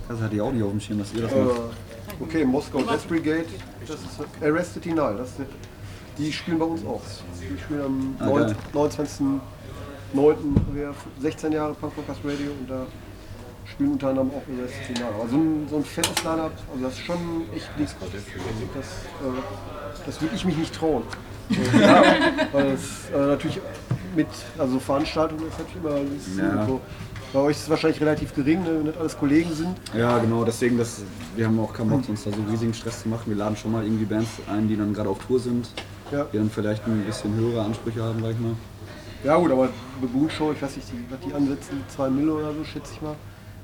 Das 0.07 0.21
hatte 0.21 0.35
ich 0.35 0.41
auch 0.41 0.51
nicht 0.51 0.63
auf 0.63 0.71
dem 0.71 0.79
Schirm, 0.79 0.99
dass 0.99 1.13
ihr 1.13 1.23
das 1.23 1.31
macht. 1.31 1.57
Äh, 1.57 2.23
okay, 2.23 2.45
Moskau 2.45 2.81
Death 2.81 3.07
Brigade, 3.07 3.45
das 3.87 3.95
ist 3.97 4.19
Arrested 4.41 4.85
Denial. 4.85 5.17
Das 5.17 5.29
ist, 5.29 5.39
die 6.17 6.31
spielen 6.31 6.59
bei 6.59 6.65
uns 6.65 6.85
auch. 6.85 7.01
Die 7.39 7.59
spielen 7.59 7.81
am 7.81 8.15
Ah, 8.19 8.25
9, 8.25 8.55
29.09. 10.15 10.35
wir 10.73 10.93
16 11.21 11.51
Jahre 11.51 11.73
Punk 11.73 11.93
Rockers 11.97 12.17
Radio 12.23 12.51
und 12.59 12.69
da 12.69 12.85
spielen 13.65 13.93
unter 13.93 14.09
anderem 14.09 14.29
auch 14.31 14.43
Arrested 14.59 14.89
Denial. 14.89 15.13
Aber 15.19 15.29
so 15.29 15.37
ein, 15.37 15.67
so 15.69 15.77
ein 15.77 15.85
fettes 15.85 16.23
Line-Up, 16.23 16.51
also 16.71 16.83
das 16.83 16.93
ist 16.93 16.99
schon 17.05 17.17
echt 17.55 17.77
nichts. 17.79 17.95
Das, 17.99 18.09
äh, 18.85 20.03
das 20.05 20.21
würde 20.21 20.35
ich 20.35 20.45
mich 20.45 20.57
nicht 20.57 20.73
trauen. 20.75 21.03
ja, 21.79 22.03
weil 22.51 22.67
es 22.71 23.09
äh, 23.13 23.17
natürlich 23.17 23.59
mit, 24.15 24.27
also 24.57 24.79
Veranstaltungen 24.79 25.47
ist 25.47 25.57
natürlich 25.59 25.83
immer 25.83 26.15
das 26.15 26.27
ist 26.27 26.37
Ja. 26.39 26.65
so. 26.65 26.81
Bei 27.33 27.39
euch 27.39 27.55
ist 27.55 27.63
es 27.63 27.69
wahrscheinlich 27.69 28.01
relativ 28.01 28.35
gering, 28.35 28.61
ne, 28.63 28.71
wenn 28.73 28.83
nicht 28.83 28.97
alles 28.99 29.17
Kollegen 29.17 29.53
sind. 29.53 29.77
Ja, 29.97 30.17
genau, 30.17 30.43
deswegen, 30.43 30.77
das, 30.77 31.01
wir 31.37 31.45
haben 31.45 31.57
auch 31.61 31.71
keinen 31.73 31.89
Bock, 31.89 32.09
uns 32.09 32.25
da 32.25 32.29
so 32.31 32.37
riesigen 32.49 32.73
Stress 32.73 33.03
zu 33.03 33.07
machen. 33.07 33.23
Wir 33.27 33.37
laden 33.37 33.55
schon 33.55 33.71
mal 33.71 33.85
irgendwie 33.85 34.03
Bands 34.03 34.31
ein, 34.51 34.67
die 34.67 34.75
dann 34.75 34.93
gerade 34.93 35.07
auf 35.07 35.17
Tour 35.25 35.39
sind, 35.39 35.69
Ja. 36.11 36.25
die 36.25 36.37
dann 36.37 36.49
vielleicht 36.49 36.85
ein 36.85 37.05
bisschen 37.05 37.33
höhere 37.35 37.61
Ansprüche 37.61 38.03
haben, 38.03 38.21
sag 38.21 38.31
ich 38.31 38.39
mal. 38.39 38.51
Ja 39.23 39.37
gut, 39.37 39.51
aber 39.51 39.69
Baboon 40.01 40.29
Show, 40.29 40.51
ich 40.51 40.61
weiß 40.61 40.75
nicht, 40.75 40.87
die, 40.91 41.05
was 41.09 41.19
die 41.19 41.33
ansetzen, 41.33 41.83
2 41.95 42.09
Mille 42.09 42.33
oder 42.33 42.53
so, 42.53 42.63
schätze 42.63 42.93
ich 42.93 43.01
mal. 43.01 43.15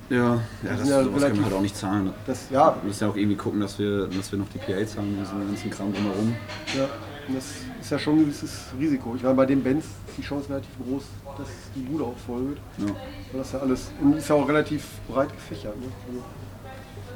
Ja, 0.10 0.18
ja 0.18 0.42
Das 0.64 0.80
das, 0.80 0.90
ja 0.90 1.04
sowas 1.04 1.24
können 1.24 1.38
wir 1.38 1.46
halt 1.46 1.54
auch 1.54 1.62
nicht 1.62 1.76
zahlen. 1.76 2.14
Das, 2.26 2.50
ja, 2.50 2.76
Wir 2.76 2.88
müssen 2.88 3.04
ja 3.04 3.10
auch 3.10 3.16
irgendwie 3.16 3.36
gucken, 3.36 3.60
dass 3.60 3.78
wir, 3.80 4.08
dass 4.08 4.32
wir 4.32 4.40
noch 4.40 4.48
die 4.50 4.60
PA 4.60 4.86
zahlen 4.86 5.16
und 5.16 5.20
diesen 5.20 5.48
ganzen 5.48 5.70
Kram 5.70 5.94
drumherum. 5.94 6.36
ja, 6.76 6.88
und 7.28 7.36
das 7.36 7.46
ist 7.82 7.92
ja 7.92 8.00
schon 8.00 8.16
ein 8.20 8.20
gewisses 8.26 8.68
Risiko. 8.80 9.16
Ich 9.16 9.24
meine, 9.24 9.36
bei 9.36 9.46
den 9.46 9.64
Bands 9.64 9.86
ist 9.86 10.18
die 10.18 10.22
Chance 10.22 10.50
relativ 10.50 10.72
groß, 10.86 11.04
dass 11.38 11.48
die 11.76 11.82
Bude 11.82 12.06
auch 12.06 12.18
voll 12.26 12.50
wird. 12.50 12.60
Ja. 12.78 12.96
Weil 13.32 13.42
das 13.42 13.52
ja 13.52 13.60
alles, 13.60 13.92
und 14.02 14.18
ist 14.18 14.30
ja 14.30 14.36
auch 14.36 14.48
relativ 14.48 14.86
breit 15.10 15.30
gefächert. 15.34 15.76
Ne? 15.78 15.88
Also, 16.08 16.24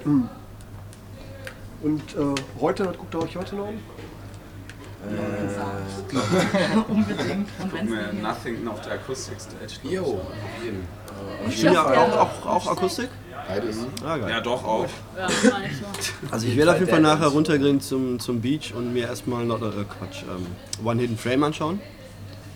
hm. 0.04 0.30
Und 1.84 2.16
äh, 2.16 2.42
heute, 2.60 2.86
was 2.88 2.98
guckt 2.98 3.14
ihr 3.16 3.22
euch 3.24 3.36
heute 3.36 3.56
noch 3.56 3.68
an? 3.68 3.80
unbedingt. 6.88 7.48
Und 7.62 7.74
wenn 7.74 7.86
nicht 7.86 8.22
Nothing 8.22 8.68
auf 8.68 8.82
der 8.82 8.94
Akustik-Stage. 8.94 9.80
Jo, 9.84 10.04
auf 10.04 10.22
jeden. 10.64 10.88
Spielen 11.52 11.74
ja 11.74 11.86
auch, 11.86 12.18
auch, 12.18 12.46
auch 12.46 12.72
Akustik? 12.72 13.10
Beides. 13.48 13.78
Ah, 14.06 14.18
geil. 14.18 14.30
Ja, 14.30 14.42
doch 14.42 14.64
auch. 14.64 14.88
Ja. 15.18 15.28
Also 16.30 16.48
ich 16.48 16.56
werde 16.56 16.72
auf 16.72 16.80
jeden 16.80 16.92
Fall 16.92 17.02
nachher 17.02 17.28
runtergehen 17.28 17.82
zum, 17.82 18.20
zum 18.20 18.42
Beach 18.42 18.74
und 18.76 18.94
mir 18.94 19.08
erstmal 19.08 19.46
noch, 19.46 19.62
äh, 19.62 19.84
Quatsch, 19.84 20.24
ähm, 20.24 20.46
One 20.86 21.02
Hidden 21.02 21.18
Frame 21.18 21.44
anschauen. 21.44 21.80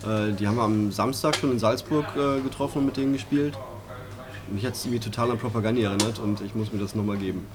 Äh, 0.04 0.34
die 0.34 0.48
haben 0.48 0.58
wir 0.58 0.64
am 0.64 0.92
Samstag 0.92 1.36
schon 1.36 1.52
in 1.52 1.60
Salzburg 1.60 2.06
äh, 2.16 2.42
getroffen 2.42 2.80
und 2.80 2.86
mit 2.86 2.98
denen 2.98 3.14
gespielt. 3.14 3.58
Mich 4.48 4.66
hat 4.66 4.76
es 4.76 4.86
irgendwie 4.86 5.00
total 5.00 5.32
an 5.32 5.40
Propaganda 5.40 5.82
erinnert 5.82 6.20
und 6.20 6.42
ich 6.42 6.54
muss 6.54 6.72
mir 6.72 6.80
das 6.80 6.94
nochmal 6.94 7.18
geben. 7.18 7.48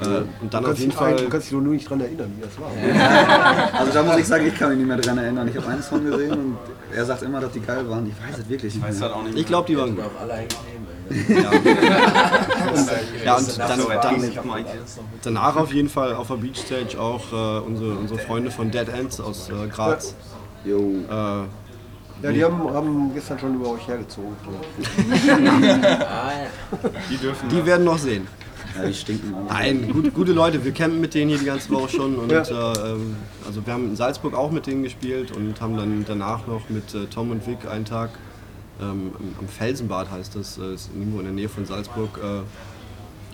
Äh, 0.00 0.04
und 0.04 0.26
dann 0.42 0.50
Du 0.50 0.58
auf 0.58 0.64
kannst, 0.64 0.80
jeden 0.80 0.92
ein- 0.92 0.96
Fall... 0.98 1.16
du 1.16 1.28
kannst 1.28 1.46
dich 1.46 1.52
nur 1.52 1.62
nicht 1.62 1.88
dran 1.88 2.00
erinnern, 2.00 2.32
wie 2.36 2.42
das 2.42 2.58
war. 2.58 2.70
Also 3.80 3.92
da 3.92 4.02
muss 4.02 4.16
ich 4.18 4.26
sagen, 4.26 4.46
ich 4.46 4.58
kann 4.58 4.70
mich 4.70 4.78
nicht 4.78 4.86
mehr 4.88 4.96
dran 4.96 5.18
erinnern. 5.18 5.46
Ich 5.48 5.56
habe 5.56 5.68
einen 5.68 5.82
Song 5.82 6.04
gesehen 6.04 6.32
und 6.32 6.56
er 6.94 7.04
sagt 7.04 7.22
immer, 7.22 7.40
dass 7.40 7.52
die 7.52 7.60
geil 7.60 7.88
waren. 7.88 8.06
Ich 8.06 8.14
weiß 8.28 8.38
es 8.40 8.48
wirklich 8.48 8.74
nicht 8.74 8.84
Weiß 8.84 8.98
mehr. 8.98 9.08
halt 9.08 9.16
auch 9.18 9.22
nicht 9.24 9.38
Ich 9.38 9.46
glaube, 9.46 9.66
die 9.68 9.76
waren 9.78 9.94
gut. 9.94 10.04
nehmen. 10.04 10.86
Ja, 13.24 13.36
und 13.36 13.58
dann, 13.58 13.80
so 13.80 13.88
dann, 13.88 14.64
danach 15.22 15.56
auf 15.56 15.72
jeden 15.72 15.88
Fall 15.88 16.14
auf 16.14 16.28
der 16.28 16.36
Beachstage 16.36 16.98
auch 16.98 17.32
äh, 17.32 17.60
unsere, 17.66 17.94
unsere 17.96 18.18
Freunde 18.20 18.50
von 18.50 18.70
Dead 18.70 18.88
Ends 18.88 19.20
aus 19.20 19.50
äh, 19.50 19.68
Graz. 19.68 20.14
Jo. 20.64 20.78
Äh, 20.78 21.12
Ja, 21.12 22.30
die 22.32 22.44
haben, 22.44 22.72
haben 22.72 23.12
gestern 23.14 23.38
schon 23.38 23.54
über 23.56 23.70
euch 23.70 23.86
hergezogen. 23.86 24.34
Ah 25.28 26.30
ja. 26.30 26.90
Die 27.10 27.16
dürfen. 27.16 27.48
die 27.48 27.66
werden 27.66 27.84
noch 27.84 27.98
sehen. 27.98 28.26
Ja, 28.76 28.86
die 28.86 28.94
stinken 28.94 29.34
alle. 29.34 29.46
Nein, 29.48 29.90
gut, 29.92 30.14
gute 30.14 30.32
Leute. 30.32 30.64
Wir 30.64 30.72
campen 30.72 31.00
mit 31.00 31.14
denen 31.14 31.30
hier 31.30 31.38
die 31.38 31.44
ganze 31.44 31.70
Woche 31.70 31.88
schon. 31.90 32.16
Und 32.16 32.30
Ja. 32.30 32.42
äh, 32.42 32.92
ähm, 32.92 33.16
also 33.46 33.64
wir 33.66 33.72
haben 33.72 33.86
in 33.90 33.96
Salzburg 33.96 34.34
auch 34.34 34.50
mit 34.50 34.66
denen 34.66 34.82
gespielt 34.82 35.30
und 35.32 35.60
haben 35.60 35.76
dann 35.76 36.04
danach 36.06 36.46
noch 36.46 36.68
mit 36.68 36.94
äh, 36.94 37.06
Tom 37.06 37.30
und 37.30 37.46
Vic 37.46 37.66
einen 37.70 37.84
Tag 37.84 38.10
ähm, 38.80 39.12
am- 39.38 39.48
Felsenbad 39.48 40.10
heißt 40.10 40.34
das, 40.34 40.58
äh, 40.58 40.74
ist 40.74 40.90
irgendwo 40.94 41.18
in 41.18 41.24
der 41.24 41.34
Nähe 41.34 41.48
von 41.48 41.66
Salzburg, 41.66 42.18
äh, 42.22 42.40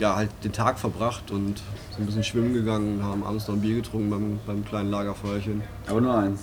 ja 0.02 0.14
halt 0.16 0.30
den 0.44 0.52
Tag 0.52 0.78
verbracht 0.78 1.30
und 1.30 1.58
sind 1.90 2.00
ein 2.00 2.06
bisschen 2.06 2.24
schwimmen 2.24 2.52
gegangen, 2.54 3.02
haben 3.02 3.24
abends 3.24 3.48
noch 3.48 3.54
ein 3.54 3.60
Bier 3.60 3.76
getrunken 3.76 4.10
beim, 4.10 4.38
beim 4.46 4.64
kleinen 4.64 4.90
Lagerfeuerchen. 4.90 5.62
Aber 5.88 6.00
nur 6.00 6.14
eins. 6.16 6.40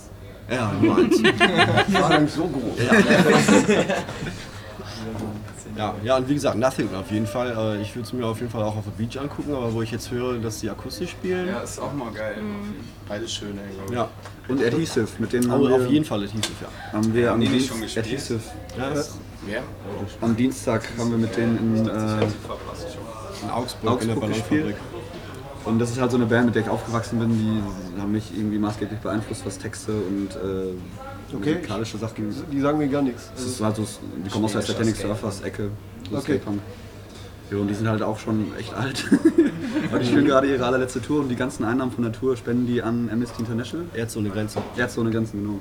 Ja, 0.50 0.72
nur 0.80 0.96
eins. 0.96 1.22
War 1.92 2.18
nicht 2.20 2.34
so 2.34 2.44
groß. 2.48 2.78
Ja, 2.78 2.92
ja, 6.04 6.16
und 6.16 6.28
wie 6.28 6.34
gesagt, 6.34 6.56
Nothing 6.56 6.94
auf 6.94 7.10
jeden 7.10 7.26
Fall. 7.26 7.76
Äh, 7.76 7.82
Ich 7.82 7.94
würde 7.94 8.06
es 8.06 8.12
mir 8.12 8.26
auf 8.26 8.38
jeden 8.38 8.50
Fall 8.50 8.62
auch 8.62 8.76
auf 8.76 8.84
der 8.84 8.92
Beach 8.92 9.18
angucken, 9.20 9.54
aber 9.54 9.72
wo 9.72 9.82
ich 9.82 9.90
jetzt 9.90 10.10
höre, 10.10 10.38
dass 10.38 10.60
die 10.60 10.70
akustisch 10.70 11.10
spielen. 11.10 11.48
Ja, 11.48 11.60
ist 11.60 11.78
auch 11.78 11.92
mal 11.92 12.12
geil. 12.12 12.36
Beides 13.08 13.32
schön, 13.32 13.58
ey, 13.58 13.74
glaube 13.74 13.90
ich. 13.90 13.96
Ja, 13.96 14.08
Und 14.48 14.62
Adhesive, 14.64 15.08
mit 15.18 15.32
denen 15.32 15.50
haben 15.50 15.62
wir, 15.68 15.76
auf 15.76 15.86
jeden 15.86 16.04
Fall 16.04 16.22
Adhesive, 16.22 16.52
ja. 16.62 16.92
haben 16.92 17.14
wir 17.14 17.32
am, 17.32 17.40
Dienst, 17.40 17.68
schon 17.68 17.80
gespielt? 17.80 18.06
Adhesive, 18.06 18.40
ja 18.78 19.02
Wer? 19.46 19.62
am 20.20 20.36
Dienstag 20.36 20.88
haben 20.98 21.10
wir 21.10 21.18
mit 21.18 21.36
denen 21.36 21.58
in, 21.58 21.88
äh, 21.88 22.22
in 23.42 23.50
Augsburg, 23.50 24.02
in 24.02 24.08
der 24.08 24.16
Augsburg 24.16 24.20
Ballonfabrik. 24.20 24.76
Und 25.64 25.78
das 25.80 25.90
ist 25.90 26.00
halt 26.00 26.10
so 26.12 26.16
eine 26.16 26.26
Band, 26.26 26.46
mit 26.46 26.54
der 26.54 26.62
ich 26.62 26.68
aufgewachsen 26.68 27.18
bin, 27.18 27.30
die 27.30 28.00
haben 28.00 28.12
mich 28.12 28.30
irgendwie 28.36 28.58
maßgeblich 28.58 29.00
beeinflusst, 29.00 29.44
was 29.44 29.58
Texte 29.58 29.92
und 29.92 30.36
äh, 30.36 30.74
Okay. 31.34 31.54
musikalische 31.54 31.98
Sachen. 31.98 32.34
Die 32.52 32.60
sagen 32.60 32.78
mir 32.78 32.88
gar 32.88 33.02
nichts. 33.02 33.30
Das 33.34 33.44
ist 33.44 33.60
halt 33.60 33.76
so, 33.76 33.86
die 34.24 34.30
kommen 34.30 34.44
aus 34.44 34.52
der 34.52 34.62
Satanic 34.62 34.96
Surfers 34.96 35.40
Ecke, 35.42 35.70
so 36.10 36.16
Okay. 36.16 36.24
Skate-Punk. 36.34 36.60
Ja, 37.50 37.58
und 37.58 37.68
die 37.68 37.74
sind 37.74 37.88
halt 37.88 38.02
auch 38.02 38.18
schon 38.18 38.46
echt 38.58 38.74
alt. 38.74 39.04
Aber 39.90 39.98
die 40.00 40.06
spielen 40.06 40.24
gerade 40.24 40.48
ihre 40.48 40.64
allerletzte 40.64 41.00
Tour 41.00 41.20
und 41.20 41.28
die 41.28 41.36
ganzen 41.36 41.64
Einnahmen 41.64 41.92
von 41.92 42.02
der 42.02 42.12
Tour 42.12 42.36
spenden 42.36 42.66
die 42.66 42.82
an 42.82 43.08
Amnesty 43.10 43.40
International. 43.40 43.86
Erz 43.94 44.16
ohne 44.16 44.30
Grenze. 44.30 44.60
Ärzte 44.76 45.04
Grenzen, 45.04 45.42
genau. 45.42 45.58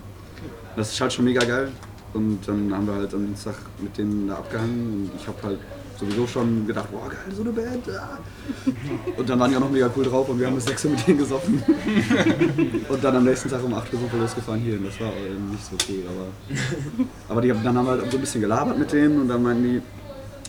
Das 0.76 0.92
ist 0.92 1.00
halt 1.00 1.14
schon 1.14 1.26
mega 1.26 1.44
geil. 1.46 1.70
Und 2.14 2.40
dann 2.48 2.74
haben 2.74 2.88
wir 2.88 2.96
halt 2.96 3.14
am 3.14 3.26
Dienstag 3.26 3.56
mit 3.80 3.98
denen 3.98 4.28
da 4.30 4.36
abgehangen 4.36 5.10
und 5.10 5.12
ich 5.20 5.28
habe 5.28 5.38
halt 5.44 5.60
sowieso 6.00 6.28
schon 6.28 6.68
gedacht, 6.68 6.92
boah 6.92 7.10
geil, 7.10 7.18
so 7.36 7.42
eine 7.42 7.52
Band. 7.52 7.88
Ja. 7.88 8.18
Und 9.18 9.30
dann 9.30 9.40
waren 9.40 9.52
die 9.52 9.58
auch 9.58 9.62
noch 9.62 9.72
mega 9.72 9.90
cool 9.96 10.04
drauf 10.06 10.28
und 10.30 10.40
wir 10.40 10.48
haben 10.48 10.56
bis 10.56 10.66
6 10.66 10.86
Uhr 10.86 10.92
mit 10.92 11.08
denen 11.08 11.18
gesoffen. 11.20 11.64
Und 12.90 13.04
dann 13.04 13.16
am 13.16 13.24
nächsten 13.24 13.50
Tag 13.50 13.64
um 13.64 13.74
8 13.74 13.94
Uhr 13.94 14.00
sind 14.00 14.12
wir 14.14 14.20
losgefahren 14.20 14.60
hier 14.62 14.76
und 14.78 14.86
das 14.88 15.00
war 15.00 15.08
nicht 15.52 15.66
so 15.66 15.76
cool. 15.90 16.04
Aber, 16.10 16.28
aber 17.30 17.42
die, 17.42 17.52
haben- 17.52 17.64
dann 17.64 17.78
haben 17.78 17.86
wir 17.86 17.92
halt 17.92 18.12
so 18.12 18.18
ein 18.18 18.22
bisschen 18.22 18.42
gelabert 18.42 18.78
mit 18.78 18.92
denen 18.92 19.22
und 19.22 19.28
dann 19.28 19.42
meinten 19.44 19.64
die, 19.64 19.82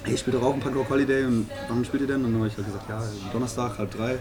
hey, 0.05 0.15
ich 0.15 0.21
spiele 0.21 0.39
doch 0.39 0.47
auch 0.47 0.55
im 0.55 0.61
Punk 0.61 0.77
Rock 0.77 0.91
Holiday 0.91 1.25
und 1.25 1.49
wann 1.69 1.85
spielt 1.85 2.03
ihr 2.03 2.09
denn? 2.09 2.25
Und 2.25 2.33
dann 2.33 2.41
habe 2.41 2.49
ich 2.49 2.57
halt 2.57 2.67
gesagt, 2.67 2.89
ja, 2.89 3.03
Donnerstag, 3.33 3.79
halb 3.79 3.91
drei. 3.97 4.17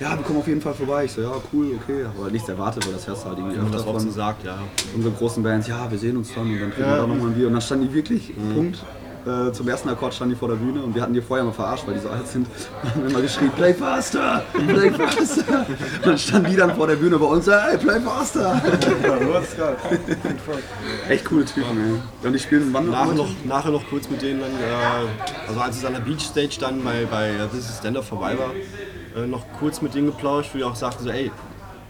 Ja, 0.00 0.16
wir 0.16 0.24
kommen 0.24 0.40
auf 0.40 0.48
jeden 0.48 0.60
Fall 0.60 0.74
vorbei. 0.74 1.04
Ich 1.04 1.12
so, 1.12 1.20
ja, 1.22 1.30
cool, 1.52 1.78
okay. 1.80 2.04
Aber 2.18 2.28
nichts 2.28 2.48
erwartet, 2.48 2.84
weil 2.86 2.94
das 2.94 3.06
hörst 3.06 3.22
du 3.24 3.28
halt 3.28 3.38
irgendwie 3.38 3.56
öfter 3.56 3.70
das 3.76 3.84
so 3.84 3.92
von 3.92 4.10
sagt, 4.10 4.44
ja. 4.44 4.58
unsere 4.96 5.14
großen 5.14 5.42
Bands. 5.44 5.68
Ja, 5.68 5.88
wir 5.88 5.98
sehen 5.98 6.16
uns 6.16 6.34
dann 6.34 6.50
und 6.50 6.60
dann 6.60 6.72
kriegen 6.72 6.88
wir 6.88 6.96
doch 6.96 7.06
nochmal 7.06 7.28
ein 7.28 7.34
Bier. 7.34 7.46
Und 7.46 7.52
dann 7.52 7.62
standen 7.62 7.86
die 7.88 7.94
wirklich, 7.94 8.32
Punkt. 8.54 8.78
Äh, 9.24 9.52
zum 9.52 9.68
ersten 9.68 9.88
Akkord 9.88 10.12
standen 10.12 10.34
die 10.34 10.38
vor 10.38 10.48
der 10.48 10.56
Bühne 10.56 10.82
und 10.82 10.96
wir 10.96 11.02
hatten 11.02 11.14
die 11.14 11.22
vorher 11.22 11.44
mal 11.44 11.52
verarscht, 11.52 11.86
weil 11.86 11.94
die 11.94 12.00
so 12.00 12.08
alt 12.08 12.26
sind. 12.26 12.48
Und 12.82 12.90
haben 12.94 13.06
immer 13.08 13.20
geschrien, 13.20 13.52
play 13.52 13.72
faster, 13.72 14.42
play 14.52 14.90
faster. 14.90 15.66
Und 15.66 15.66
dann 16.06 16.18
standen 16.18 16.50
die 16.50 16.56
dann 16.56 16.74
vor 16.74 16.88
der 16.88 16.96
Bühne 16.96 17.18
bei 17.18 17.26
uns, 17.26 17.46
hey, 17.46 17.78
play 17.78 18.00
faster. 18.00 18.60
Echt 21.08 21.24
coole 21.24 21.44
Typen, 21.44 22.00
ey. 22.22 22.26
Und 22.26 22.32
die 22.32 22.38
spielen 22.40 22.70
wann 22.72 22.90
Nachher 22.90 23.14
noch, 23.14 23.30
nachher 23.44 23.70
noch 23.70 23.86
kurz 23.88 24.10
mit 24.10 24.22
denen 24.22 24.40
dann, 24.40 24.50
äh, 24.50 25.46
also 25.48 25.60
als 25.60 25.76
es 25.76 25.84
an 25.84 25.92
der 25.92 26.00
Beachstage 26.00 26.58
dann 26.58 26.82
bei, 26.82 27.06
bei 27.08 27.28
äh, 27.28 27.46
This 27.48 27.70
is 27.70 27.78
Stand 27.78 27.96
Up 27.96 28.04
vorbei 28.04 28.36
war, 28.36 29.22
äh, 29.22 29.26
noch 29.26 29.44
kurz 29.60 29.80
mit 29.82 29.94
denen 29.94 30.06
geplauscht, 30.06 30.50
wo 30.52 30.58
die 30.58 30.64
auch 30.64 30.74
sagten 30.74 31.04
so, 31.04 31.10
ey, 31.10 31.30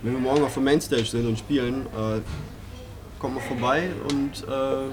wenn 0.03 0.13
wir 0.13 0.21
morgen 0.21 0.45
auf 0.45 0.53
der 0.53 0.63
Mainstage 0.63 1.07
sind 1.07 1.27
und 1.27 1.39
spielen, 1.39 1.87
äh, 1.97 2.21
kommt 3.19 3.37
mal 3.37 3.41
vorbei 3.41 3.89
und 4.11 4.45
äh, 4.47 4.93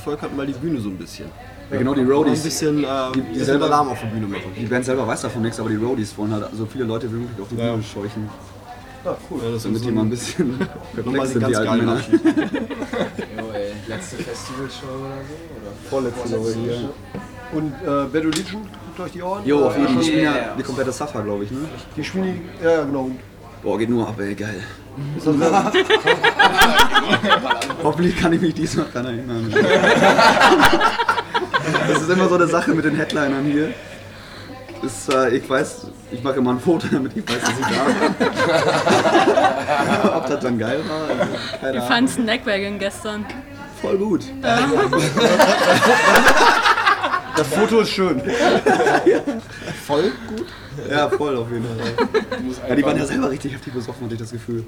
bevölkert 0.00 0.36
mal 0.36 0.46
die 0.46 0.52
Bühne 0.52 0.80
so 0.80 0.88
ein 0.88 0.96
bisschen. 0.96 1.26
Ja, 1.70 1.76
genau, 1.78 1.94
die 1.94 2.00
Mal 2.02 2.06
ein 2.10 2.12
Roadies. 2.16 2.42
bisschen, 2.42 2.82
äh, 2.82 2.86
die 3.14 3.20
bisschen 3.20 3.44
selber- 3.44 3.66
Alarm 3.66 3.88
auf 3.90 4.00
der 4.00 4.08
Bühne 4.08 4.26
machen. 4.26 4.52
Die 4.58 4.66
Band 4.66 4.84
selber 4.84 5.06
weiß 5.06 5.22
davon 5.22 5.42
nichts, 5.42 5.60
aber 5.60 5.68
die 5.68 5.76
Roadies 5.76 6.16
wollen 6.18 6.32
halt 6.32 6.46
so 6.56 6.66
viele 6.66 6.84
Leute 6.84 7.08
wie 7.12 7.16
möglich 7.16 7.40
auf 7.40 7.48
die 7.48 7.54
Bühne 7.54 7.82
scheuchen. 7.82 8.28
Ah, 9.04 9.14
cool. 9.30 9.40
Ja, 9.42 9.52
das 9.52 9.62
Damit 9.62 9.76
ist 9.78 9.84
die 9.86 9.92
mal 9.92 10.02
ein 10.02 10.10
bisschen 10.10 10.50
nochmal 10.58 10.68
perplex 10.94 11.30
sind, 11.30 11.46
die 11.46 11.52
ganz 11.52 11.56
alten 11.58 11.76
Männer. 11.86 12.00
Jo, 12.00 13.50
ey, 13.54 13.72
letzte 13.88 14.16
Festivalshow 14.16 14.86
oder 14.88 15.20
so? 15.28 15.36
Oder? 15.56 15.72
Vorletzte 15.88 16.38
Woche 16.40 16.54
hier. 16.54 16.90
Und 17.52 17.72
äh, 17.72 17.86
Bad 17.86 18.14
Religion, 18.14 18.62
guckt 18.62 19.00
euch 19.00 19.12
die 19.12 19.22
Ohren. 19.22 19.46
Jo, 19.46 19.64
auf 19.66 19.76
jeden 19.76 19.88
Fall. 19.88 19.98
Die 20.02 20.04
spielen 20.08 20.24
ja 20.24 20.54
die 20.58 20.62
komplette 20.62 20.92
Safa, 20.92 21.20
glaube 21.22 21.44
ich, 21.44 21.50
ne? 21.50 21.58
Die 21.96 22.04
spielen 22.04 22.24
die, 22.60 22.64
ja, 22.64 22.70
ja, 22.72 22.84
genau. 22.84 23.10
Boah, 23.62 23.78
geht 23.78 23.90
nur 23.90 24.08
ab, 24.08 24.18
ey, 24.18 24.34
geil. 24.34 24.62
Hoffentlich 27.82 28.16
kann 28.16 28.32
ich 28.32 28.40
mich 28.40 28.54
diesmal 28.54 28.86
dran 28.92 29.06
erinnern. 29.06 29.52
Das 31.88 32.02
ist 32.02 32.10
immer 32.10 32.28
so 32.28 32.34
eine 32.36 32.46
Sache 32.46 32.70
mit 32.72 32.84
den 32.84 32.94
Headlinern 32.96 33.44
hier. 33.44 33.72
Ist, 34.82 35.12
äh, 35.12 35.36
ich 35.36 35.48
weiß, 35.48 35.86
ich 36.10 36.22
mache 36.22 36.36
immer 36.36 36.52
ein 36.52 36.60
Foto, 36.60 36.86
damit 36.90 37.14
ich 37.14 37.28
weiß, 37.28 37.40
dass 37.40 37.50
ich 37.50 37.66
da 37.66 37.86
war. 40.06 40.16
Ob 40.16 40.26
das 40.26 40.40
dann 40.40 40.58
geil 40.58 40.80
war, 40.88 41.02
also, 41.02 41.14
keine 41.60 41.72
Wie 41.74 41.78
Ahnung. 41.78 41.88
fandst 41.88 42.16
du 42.18 42.22
Neckwagon 42.22 42.78
gestern? 42.78 43.26
Voll 43.82 43.98
gut. 43.98 44.24
das 47.40 47.48
Foto 47.48 47.80
ist 47.80 47.90
schön. 47.90 48.20
Voll 49.86 50.12
gut? 50.28 50.46
Ja, 50.88 51.08
voll 51.10 51.36
auf 51.36 51.50
jeden 51.50 51.64
Fall. 51.64 52.68
Ja, 52.68 52.74
die 52.76 52.82
waren 52.84 52.96
ja 52.96 53.04
selber 53.04 53.28
richtig 53.30 53.52
heftig 53.52 53.72
besoffen, 53.74 54.04
hatte 54.04 54.14
ich 54.14 54.20
das 54.20 54.30
Gefühl. 54.30 54.64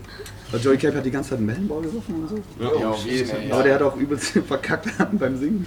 Weil 0.50 0.60
Joey 0.60 0.76
Cape 0.76 0.96
hat 0.98 1.04
die 1.06 1.10
ganze 1.10 1.30
Zeit 1.30 1.38
einen 1.38 1.46
Mellenball 1.46 1.80
gesoffen 1.80 2.14
und 2.16 2.28
so. 2.28 2.38
Ja, 2.60 2.88
auf 2.88 3.06
jeden 3.06 3.28
Fall. 3.28 3.38
Aber 3.50 3.62
der 3.62 3.74
hat 3.76 3.82
auch 3.82 3.96
übelst 3.96 4.26
verkackt 4.46 4.88
beim 5.12 5.38
Singen. 5.38 5.64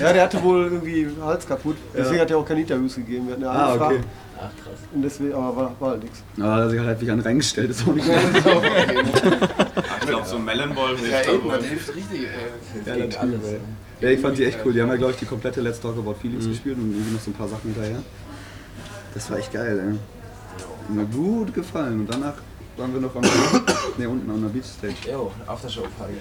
Ja, 0.00 0.12
der 0.12 0.22
hatte 0.24 0.42
wohl 0.42 0.64
irgendwie 0.64 1.04
den 1.04 1.24
Hals 1.24 1.48
kaputt. 1.48 1.76
Deswegen 1.96 2.20
hat 2.20 2.30
er 2.30 2.38
auch 2.38 2.46
keine 2.46 2.60
Interviews 2.60 2.94
gegeben. 2.96 3.26
Wir 3.26 3.32
hatten 3.32 3.42
ja 3.42 3.50
Ah, 3.50 3.66
angefragt. 3.72 3.94
okay. 3.94 4.04
Ach 4.38 4.64
krass. 4.64 4.78
Und 4.94 5.02
deswegen, 5.02 5.32
aber 5.34 5.56
war, 5.56 5.74
war 5.80 5.90
halt 5.92 6.02
nichts. 6.02 6.22
Ja, 6.36 6.56
da 6.58 6.64
hat 6.64 6.70
sich 6.70 6.78
halt 6.80 6.88
wirklich 6.90 7.10
einen 7.10 7.20
reingestellt, 7.22 7.70
ist 7.70 7.88
auch 7.88 7.94
nicht 7.94 8.06
gut. 8.06 8.16
Ich 10.00 10.06
glaube, 10.08 10.26
so 10.26 10.36
ein 10.36 10.44
Melonball 10.44 10.96
hilft 10.96 11.10
Ja, 11.12 11.22
da 11.24 11.32
eben, 11.32 11.44
wohl. 11.44 11.56
das 11.56 11.64
hilft 11.66 11.96
richtig. 11.96 12.20
Äh, 12.22 12.88
Ja, 12.88 12.94
gegen 12.96 13.10
der 13.10 13.20
alles. 13.20 13.34
Ey. 13.44 13.60
Ja, 14.02 14.10
ich 14.10 14.20
fand 14.20 14.36
die 14.36 14.44
echt 14.44 14.58
cool. 14.64 14.72
Die 14.72 14.82
haben 14.82 14.88
ja, 14.88 14.96
glaube 14.96 15.12
ich, 15.12 15.18
die 15.18 15.26
komplette 15.26 15.60
Let's 15.60 15.80
Talk 15.80 15.96
About 15.96 16.14
Feelings 16.14 16.46
gespielt 16.46 16.76
und 16.76 16.92
irgendwie 16.92 17.12
noch 17.14 17.20
so 17.20 17.30
ein 17.30 17.34
paar 17.34 17.48
Sachen 17.48 17.72
hinterher. 17.72 18.02
Das 19.14 19.30
war 19.30 19.38
echt 19.38 19.52
geil, 19.52 19.78
ey. 19.78 19.92
Hat 19.94 20.90
mir 20.90 21.04
gut 21.06 21.54
gefallen. 21.54 22.00
Und 22.00 22.12
danach 22.12 22.34
waren 22.76 22.92
wir 22.92 23.00
noch 23.00 23.14
am, 23.14 23.22
ne, 23.98 24.08
unten 24.08 24.30
an 24.30 24.42
der 24.42 24.48
Beach 24.48 24.64
Stage. 24.64 24.94
Jo, 25.10 25.30
Aftershow-Party. 25.46 26.14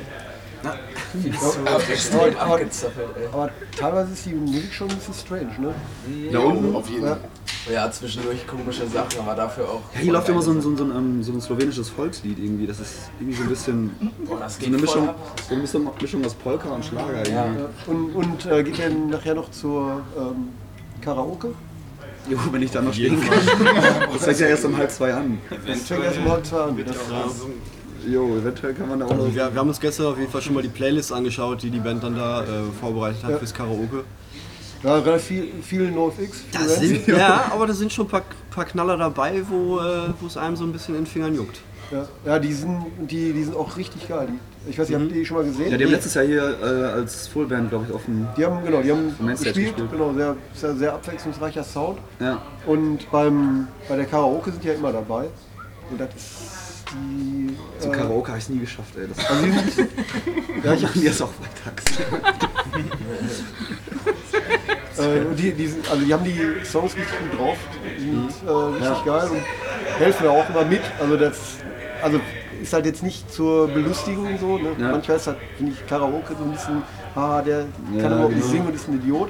Ja, 0.64 0.76
Extrem 1.92 2.38
aber, 2.38 2.60
aber 3.32 3.50
teilweise 3.76 4.14
ist 4.14 4.26
die 4.28 4.34
Musik 4.34 4.72
schon 4.72 4.90
ein 4.92 4.96
bisschen 4.98 5.14
strange, 5.16 5.60
ne? 5.60 5.74
Da 6.32 6.40
unten? 6.40 6.76
Auf 6.76 6.88
jeden 6.88 7.04
Ja. 7.04 7.16
Fall. 7.16 7.20
Ja, 7.24 7.30
zwischendurch 7.92 8.46
komische 8.48 8.88
Sachen, 8.88 9.20
aber 9.20 9.36
dafür 9.36 9.66
auch. 9.70 9.82
Ja, 9.94 10.00
hier 10.02 10.14
läuft 10.14 10.30
immer 10.30 10.42
so 10.42 10.52
ein, 10.52 10.62
so, 10.62 10.70
ein, 10.70 10.78
so, 10.78 10.84
ein, 10.84 10.92
ähm, 10.92 11.24
so 11.24 11.32
ein 11.32 11.42
slowenisches 11.42 11.90
Volkslied 11.90 12.40
irgendwie. 12.40 12.66
Das 12.68 12.80
ist 12.80 13.12
irgendwie 13.20 13.38
so 13.38 13.44
ein 13.44 13.50
bisschen 13.50 13.92
Boah, 14.26 14.40
das 14.40 14.56
so 14.56 14.60
geht 14.60 14.68
eine 14.70 14.80
voll 14.80 15.02
Mischung, 15.02 15.16
so 15.48 15.54
eine 15.54 15.62
Mischung- 15.62 15.92
Mischung 16.02 16.26
aus 16.26 16.34
Polka 16.34 16.70
und 16.70 16.84
Schlager 16.86 17.14
irgendwie. 17.14 17.32
Ja. 17.32 17.46
Ja. 17.46 17.70
Und, 17.88 18.16
und 18.16 18.46
äh, 18.46 18.64
geht 18.64 18.80
dann 18.80 19.10
nachher 19.10 19.36
noch 19.36 19.52
zur 19.52 20.02
ähm, 20.18 20.50
Karaoke? 21.02 21.50
Jo, 22.30 22.38
wenn 22.52 22.62
ich 22.62 22.72
da 22.72 22.82
noch 22.82 22.94
stehen 22.94 23.20
kann. 23.20 23.40
Das 24.14 24.24
fängt 24.26 24.40
ja 24.40 24.48
erst 24.48 24.66
um 24.66 24.78
halb 24.78 24.92
zwei 24.92 25.14
an. 25.14 25.40
Das 25.50 25.82
fängt 25.82 26.04
erst 26.04 26.18
um 26.20 26.30
halb 26.32 26.46
zwei 26.46 26.62
an. 26.62 26.78
Jo, 28.08 28.38
eventuell 28.38 28.74
kann 28.74 28.90
man 28.90 29.00
da 29.00 29.06
auch 29.06 29.12
noch. 29.12 29.20
Also 29.26 29.36
wir, 29.36 29.54
wir 29.54 29.60
haben 29.60 29.68
uns 29.70 29.80
gestern 29.80 30.08
auf 30.08 30.18
jeden 30.18 30.32
Fall 30.32 30.42
schon 30.42 30.54
mal 30.56 30.64
die 30.64 30.70
Playlist 30.70 31.12
angeschaut, 31.14 31.62
die 31.62 31.70
die 31.70 31.80
Band 31.80 32.04
dann 32.04 32.16
da 32.16 32.42
äh, 32.44 32.48
vorbereitet 32.80 33.24
hat 33.24 33.32
Ja. 33.32 33.38
fürs 33.38 33.54
Karaoke. 33.54 34.04
Ja, 34.84 34.96
relativ 34.96 35.28
viel, 35.28 35.52
viel 35.62 35.92
NoFX. 35.92 36.20
viel 36.20 36.30
Das 36.52 36.80
sind, 36.80 37.08
ja, 37.08 37.52
aber 37.52 37.68
da 37.68 37.74
sind 37.74 37.92
schon 37.92 38.08
ein 38.08 38.10
paar, 38.10 38.24
paar 38.50 38.66
Knaller 38.66 38.98
dabei, 38.98 39.42
wo 39.48 39.80
äh, 39.80 40.10
wo 40.20 40.28
es 40.28 40.38
einem 40.38 40.56
so 40.56 40.64
ein 40.64 40.72
bisschen 40.72 40.96
in 40.96 41.02
den 41.02 41.08
Fingern 41.08 41.36
juckt. 41.36 41.62
Ja, 41.92 42.08
ja 42.26 42.40
die, 42.40 42.54
sind, 42.54 42.86
die, 43.00 43.34
die 43.34 43.44
sind 43.44 43.56
auch 43.56 43.76
richtig 43.78 44.08
geil. 44.08 44.28
Die, 44.30 44.70
ich 44.70 44.80
weiß 44.80 44.90
nicht, 44.90 45.00
habt 45.00 45.12
ihr 45.12 45.18
die 45.18 45.26
schon 45.26 45.38
mal 45.38 45.44
gesehen? 45.44 45.72
Ja, 45.72 45.78
die 45.78 45.84
haben 45.84 45.92
letztes 45.92 46.14
Jahr 46.14 46.26
hier 46.26 46.58
äh, 46.62 46.94
als 46.94 47.28
Fullband, 47.28 47.70
glaube 47.70 47.86
ich, 47.88 47.94
auf 47.94 48.06
dem. 48.06 48.28
Die 48.38 48.46
haben, 48.46 48.64
genau, 48.64 48.82
die 48.82 48.92
haben 48.92 49.16
gespielt, 49.28 49.56
gespielt. 49.56 49.92
genau, 49.92 50.14
sehr, 50.14 50.36
sehr, 50.54 50.76
sehr 50.76 50.94
abwechslungsreicher 50.94 51.64
Sound. 51.64 52.00
Ja. 52.20 52.42
Und 52.66 53.10
beim, 53.12 53.68
bei 53.90 53.98
der 53.98 54.06
Karaoke 54.06 54.52
sind 54.52 54.64
die 54.64 54.70
ja 54.70 54.76
immer 54.76 54.92
dabei. 54.92 55.28
Und 55.90 56.00
das 56.00 56.10
ist 56.16 56.86
die. 56.94 57.56
Zum 57.80 57.92
äh, 57.92 57.96
Karaoke 57.96 58.30
habe 58.30 58.38
ich 58.38 58.46
es 58.46 58.50
nie 58.50 58.60
geschafft, 58.60 58.96
ey. 58.98 59.08
Das 59.08 59.30
Also 59.30 59.46
die 59.46 59.72
sind, 59.72 59.90
ja, 60.64 60.74
ich 60.74 60.84
machen 60.84 61.02
die 61.02 61.08
jetzt 61.08 61.22
auch 61.22 61.32
freitags. 61.32 61.84
Äh, 65.02 65.36
die, 65.36 65.52
die, 65.54 65.68
sind, 65.68 65.90
also 65.90 66.06
die 66.06 66.14
haben 66.14 66.24
die 66.24 66.66
Songs 66.66 66.96
richtig 66.96 67.14
gut 67.20 67.40
drauf, 67.40 67.58
die 68.00 68.10
sind 68.10 68.34
äh, 68.48 68.52
richtig 68.52 69.06
geil 69.06 69.30
und 69.30 70.00
helfen 70.00 70.26
mir 70.26 70.32
auch 70.32 70.50
immer 70.50 70.66
mit. 70.66 70.82
Also 71.00 71.18
das 71.18 71.58
also 72.02 72.20
ist 72.62 72.74
halt 72.74 72.86
jetzt 72.86 73.04
nicht 73.04 73.32
zur 73.32 73.68
Belustigung 73.68 74.38
so. 74.40 74.58
Ne? 74.58 74.70
Ja. 74.80 74.92
Manchmal 74.92 75.18
ist 75.18 75.28
halt, 75.28 75.38
finde 75.58 75.74
ich, 75.74 75.88
Karaoke 75.88 76.36
so 76.38 76.44
ein 76.44 76.52
bisschen, 76.52 76.84
ah, 77.16 77.42
der 77.42 77.66
Ja, 77.96 78.02
kann 78.02 78.14
überhaupt 78.14 78.36
nicht 78.36 78.42
genau. 78.42 78.52
singen 78.52 78.68
und 78.68 78.76
ist 78.76 78.88
ein 78.88 78.96
Idiot. 78.96 79.30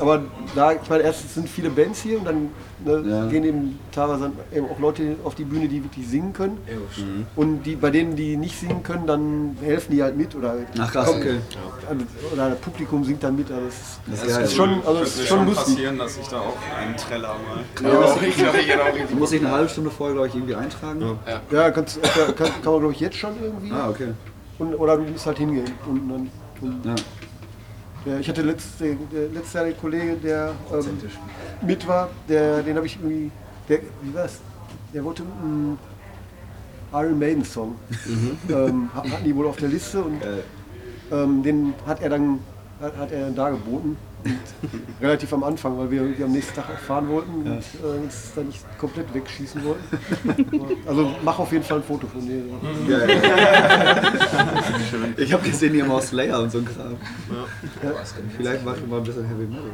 Aber 0.00 0.22
da, 0.54 0.72
ich 0.72 0.88
meine, 0.90 1.02
erstens 1.04 1.34
sind 1.34 1.48
viele 1.48 1.70
Bands 1.70 2.02
hier 2.02 2.18
und 2.18 2.24
dann 2.26 2.48
ne, 2.84 3.10
Ja. 3.10 3.26
gehen 3.26 3.44
eben 3.44 3.78
teilweise 3.92 4.30
eben 4.54 4.66
auch 4.70 4.78
Leute 4.78 5.16
auf 5.24 5.34
die 5.34 5.44
Bühne, 5.44 5.68
die 5.68 5.82
wirklich 5.82 6.06
singen 6.06 6.32
können. 6.32 6.58
Mhm. 6.96 7.26
Und 7.34 7.62
die, 7.62 7.76
bei 7.76 7.90
denen, 7.90 8.14
die 8.16 8.36
nicht 8.36 8.58
singen 8.58 8.82
können, 8.82 9.06
dann 9.06 9.56
helfen 9.62 9.92
die 9.92 10.02
halt 10.02 10.16
mit 10.16 10.34
oder, 10.34 10.54
Ach 10.78 10.92
krass, 10.92 11.06
kommen- 11.06 11.20
okay. 11.20 11.36
oder 12.32 12.50
das 12.50 12.58
Publikum 12.60 13.04
singt 13.04 13.22
dann 13.22 13.36
mit. 13.36 13.50
Also 13.50 13.66
es 13.66 13.74
ist, 13.74 14.00
Das 14.06 14.38
ist 14.38 14.38
ist 14.50 14.54
schon, 14.56 14.70
also 14.86 15.00
es 15.02 15.16
Könnte 15.16 15.22
ist 15.22 15.28
schon 15.28 15.38
schon 15.38 15.46
lustig. 15.46 15.74
passieren, 15.74 15.98
dass 15.98 16.16
ich 16.18 16.26
da 16.28 16.40
auch 16.40 16.56
einen 16.78 16.96
Treller 16.96 17.34
mal. 17.82 17.90
Ja, 17.90 17.98
auch 18.00 18.22
ich 18.28 18.36
glaube, 18.36 18.58
ich 18.58 18.74
auch. 18.74 19.08
Du 19.10 19.16
musst 19.16 19.32
dich 19.32 19.40
eine 19.40 19.50
halbe 19.50 19.68
Stunde 19.68 19.90
vorher, 19.90 20.14
glaube 20.14 20.28
ich, 20.28 20.34
irgendwie 20.34 20.54
eintragen. 20.54 21.18
Ja, 21.50 21.70
kannst, 21.70 22.02
kann, 22.02 22.34
kann 22.36 22.50
man 22.72 22.80
glaube 22.80 22.92
ich 22.92 23.00
jetzt 23.00 23.16
schon 23.16 23.30
irgendwie. 23.42 23.72
Ah, 23.72 23.88
okay. 23.88 24.08
Und, 24.58 24.74
oder 24.74 24.96
du 24.96 25.04
musst 25.04 25.26
halt 25.26 25.38
hingehen. 25.38 25.64
Und 25.86 26.08
dann, 26.08 26.30
und, 26.62 26.84
Ja. 26.84 26.94
Ja, 28.06 28.18
ich 28.20 28.28
hatte 28.28 28.42
letztes, 28.42 28.76
der, 28.78 28.94
der, 29.12 29.28
letztes 29.28 29.52
Jahr 29.54 29.64
den 29.64 29.76
Kollegen, 29.78 30.20
der 30.22 30.52
ähm, 30.72 30.98
mit 31.66 31.86
war, 31.86 32.08
der, 32.28 32.62
den 32.62 32.76
habe 32.76 32.86
ich 32.86 32.96
irgendwie, 32.96 33.30
der, 33.68 33.80
wie 34.02 34.14
war's? 34.14 34.40
Der 34.94 35.04
wollte 35.04 35.22
einen 35.22 35.78
Iron 36.92 37.18
Maiden 37.18 37.44
Song. 37.44 37.74
Ähm, 38.48 38.88
hat- 38.94 39.10
hatten 39.10 39.24
die 39.24 39.34
wohl 39.34 39.46
auf 39.46 39.56
der 39.56 39.68
Liste 39.68 40.02
und 40.02 40.20
Geil. 40.20 40.42
ähm, 41.10 41.42
den 41.42 41.74
hat 41.86 42.00
er 42.00 42.10
dann 42.10 42.38
hat, 42.80 42.96
hat 42.96 43.10
er 43.12 43.20
dann 43.26 43.34
dargeboten. 43.34 43.96
Relativ 45.00 45.32
am 45.32 45.44
Anfang, 45.44 45.78
weil 45.78 45.90
wir 45.90 46.02
irgendwie 46.02 46.24
am 46.24 46.32
nächsten 46.32 46.54
Tag 46.54 46.66
auch 46.70 46.78
fahren 46.78 47.08
wollten 47.08 47.34
und 47.34 47.46
äh, 47.48 47.98
uns 48.02 48.32
dann 48.34 48.46
nicht 48.46 48.64
komplett 48.78 49.12
wegschießen 49.14 49.62
wollten. 49.64 50.76
Also 50.86 51.14
mach 51.24 51.38
auf 51.38 51.50
jeden 51.52 51.64
Fall 51.64 51.78
ein 51.78 51.82
Foto 51.82 52.06
von 52.06 52.20
dir. 52.20 52.42
Geil. 52.88 53.20
ich 55.16 55.32
habe 55.32 55.48
gesehen, 55.48 55.72
die 55.72 55.82
haben 55.82 55.90
auch 55.90 56.02
Slayer 56.02 56.40
und 56.40 56.52
so 56.52 56.58
ein 56.58 56.64
Kram. 56.64 56.96
Vielleicht 58.36 58.64
machen 58.64 58.80
wir 58.82 58.88
mal 58.88 58.98
ein 58.98 59.04
bisschen 59.04 59.24
Heavy 59.24 59.46
Metal. 59.46 59.64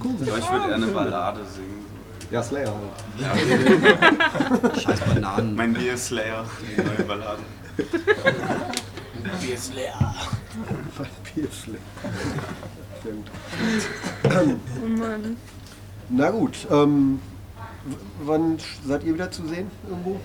Aber 0.00 0.38
ich 0.38 0.50
würde 0.50 0.68
eher 0.68 0.74
eine 0.74 0.86
Ballade 0.86 1.40
singen. 1.54 1.84
Ja, 2.30 2.42
Slayer 2.42 2.74
halt. 3.20 4.82
Scheiß 4.82 5.00
Bananen. 5.00 5.54
Mein 5.54 5.74
Dear 5.74 5.96
Slayer, 5.96 6.44
die 6.60 6.82
neue 6.82 7.06
Ballade. 7.06 7.42
Die 9.42 9.52
ist 9.52 9.74
leer. 9.74 10.14
Piersley. 11.24 11.78
Sehr 13.02 13.12
gut. 13.12 13.26
Oh 14.24 14.86
Mann. 14.88 15.36
Na 16.10 16.30
gut, 16.30 16.66
ähm, 16.70 17.20
wann 18.24 18.58
seid 18.86 19.04
ihr 19.04 19.14
wieder 19.14 19.30
zu 19.30 19.46
sehen 19.46 19.70
irgendwo? 19.88 20.18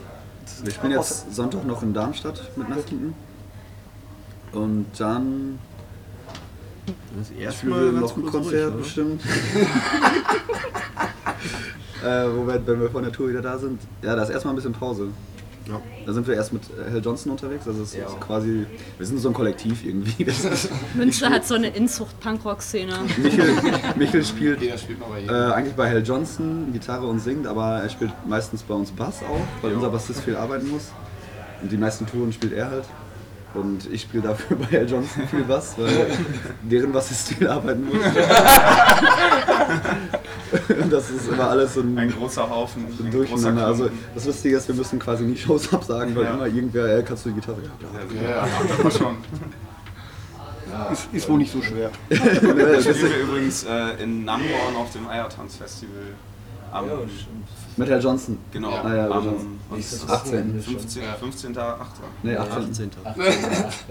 Wir 0.63 0.71
spielen 0.71 0.93
jetzt 0.93 1.33
Sonntag 1.33 1.65
noch 1.65 1.83
in 1.83 1.93
Darmstadt 1.93 2.51
mit 2.55 2.69
Nachtenden. 2.69 3.13
Und 4.51 4.85
dann 4.97 5.59
Das 7.17 7.31
erste 7.31 7.59
spielen 7.59 7.93
Mal 7.93 8.01
noch 8.01 8.15
ein 8.15 8.21
gut 8.21 8.31
Konzert 8.31 8.73
durch, 8.73 8.83
bestimmt. 8.83 9.21
äh, 12.03 12.05
wir, 12.05 12.67
wenn 12.67 12.81
wir 12.81 12.89
von 12.89 13.03
der 13.03 13.11
Tour 13.11 13.29
wieder 13.29 13.41
da 13.41 13.57
sind. 13.57 13.81
Ja, 14.01 14.15
da 14.15 14.23
ist 14.23 14.29
erstmal 14.29 14.53
ein 14.53 14.57
bisschen 14.57 14.73
Pause. 14.73 15.09
Ja. 15.67 15.81
Da 16.05 16.13
sind 16.13 16.27
wir 16.27 16.35
erst 16.35 16.51
mit 16.51 16.63
äh, 16.63 16.91
Hal 16.91 17.01
Johnson 17.03 17.31
unterwegs. 17.31 17.65
Also 17.67 17.83
es 17.83 17.95
Ja. 17.95 18.05
ist 18.05 18.19
quasi, 18.19 18.65
wir 18.97 19.05
sind 19.05 19.19
so 19.19 19.29
ein 19.29 19.33
Kollektiv 19.33 19.85
irgendwie. 19.85 20.25
Münster 20.93 21.29
hat 21.29 21.45
so 21.45 21.55
eine 21.55 21.67
Inzucht-Punkrock-Szene. 21.69 22.93
Michel, 23.21 23.53
Michel 23.95 24.25
spielt 24.25 24.61
Jeder 24.61 24.77
spielt 24.77 24.99
mal 24.99 25.07
bei 25.09 25.21
Äh, 25.23 25.53
eigentlich 25.53 25.75
bei 25.75 25.89
Hal 25.89 26.03
Johnson 26.03 26.73
Gitarre 26.73 27.07
und 27.07 27.19
singt, 27.19 27.47
aber 27.47 27.79
er 27.81 27.89
spielt 27.89 28.11
meistens 28.27 28.61
bei 28.63 28.73
uns 28.73 28.91
Bass 28.91 29.19
auch, 29.21 29.63
weil 29.63 29.73
unser 29.73 29.89
Bassist 29.89 30.21
viel 30.21 30.35
arbeiten 30.35 30.69
muss. 30.69 30.91
Und 31.61 31.71
die 31.71 31.77
meisten 31.77 32.05
Touren 32.05 32.33
spielt 32.33 32.53
er 32.53 32.69
halt. 32.69 32.83
Und 33.53 33.87
ich 33.91 34.01
spiele 34.01 34.23
dafür 34.23 34.57
bei 34.61 34.65
Hal 34.77 34.89
Johnson 34.89 35.27
viel 35.27 35.43
Bass, 35.43 35.75
weil 35.77 36.07
deren 36.63 36.91
Bassist 36.91 37.29
viel 37.29 37.47
arbeiten 37.47 37.85
muss. 37.85 37.97
das 40.89 41.09
ist 41.09 41.27
immer 41.29 41.49
alles 41.49 41.73
so 41.75 41.81
ein, 41.81 41.97
Ein 41.97 42.11
großer 42.11 42.49
Haufen. 42.49 42.85
so 42.97 43.03
ein 43.03 43.11
großer 43.11 43.27
Durcheinander. 43.29 43.67
Also 43.67 43.89
das 44.15 44.25
Lustige 44.25 44.57
ist, 44.57 44.67
wir 44.67 44.75
müssen 44.75 44.99
quasi 44.99 45.23
nie 45.23 45.37
Shows 45.37 45.71
absagen, 45.73 46.15
weil 46.15 46.23
Ja. 46.25 46.33
immer 46.33 46.47
irgendwer, 46.47 46.97
äh, 46.97 47.03
kannst 47.03 47.25
du 47.25 47.29
die 47.29 47.35
Gitarre? 47.35 47.59
Ja. 47.63 48.21
Ja, 48.21 48.29
ja, 48.29 48.47
das 48.67 48.83
war 48.83 48.91
schon. 48.91 49.17
Ist, 50.91 51.07
ist 51.13 51.29
wohl 51.29 51.37
nicht 51.37 51.51
so 51.51 51.61
schwer. 51.61 51.91
Das 52.09 52.17
spielen 52.35 52.57
wir 52.57 53.21
übrigens 53.21 53.63
äh, 53.63 54.03
in 54.03 54.25
Namborn 54.25 54.75
auf 54.75 54.91
dem 54.91 55.07
Eiertanzfestival 55.07 56.13
Am, 56.73 56.85
Mit 57.77 57.89
Herr 57.89 57.99
Johnson. 57.99 58.37
genau, 58.51 58.69
Ah, 58.71 58.95
ja, 58.95 59.09
am 59.09 59.25
Johnson. 59.25 59.59
Nächstes 59.71 60.09
18. 60.09 60.31
Wochenende 60.33 60.63
schon. 60.63 60.73
15. 60.79 61.03
15. 61.19 61.57
8. 61.57 61.79
Nee, 62.23 62.35
18. 62.37 62.63
18. 62.69 62.91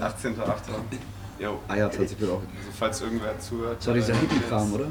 18. 0.00 0.40
8. 0.40 0.62
Jo. 1.38 1.58
Ah 1.68 1.76
ja, 1.76 1.90
20 1.90 2.20
wird 2.20 2.30
auch. 2.30 2.36
Also 2.36 2.48
falls 2.78 3.00
irgendwer 3.00 3.38
zuhört. 3.38 3.76
Das 3.78 3.86
war 3.88 3.94
dieser 3.94 4.12
äh, 4.12 4.16
Hippie-Kram, 4.16 4.72
oder? 4.74 4.84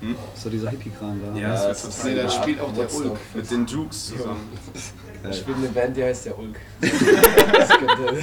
Hm? 0.00 0.16
Das 0.34 0.44
war 0.44 0.50
dieser 0.52 0.70
Hippie-Kram 0.70 1.20
da. 1.22 1.38
Ja, 1.38 1.48
Ja, 1.48 1.52
das 1.54 1.66
das 1.82 1.84
ist, 1.84 1.96
total 2.02 2.14
nee, 2.14 2.22
da 2.22 2.30
spielt 2.30 2.60
auch 2.60 2.72
der 2.74 2.94
Ulk. 2.94 3.18
Mit 3.34 3.50
den 3.50 3.66
Jukes 3.66 4.06
zusammen. 4.06 4.48
Da 5.22 5.32
spielt 5.32 5.56
eine 5.56 5.68
Band, 5.68 5.96
die 5.96 6.04
heißt 6.04 6.26
der 6.26 6.38
Ulk. 6.38 6.56
Das 6.80 7.68
könnte 7.70 8.22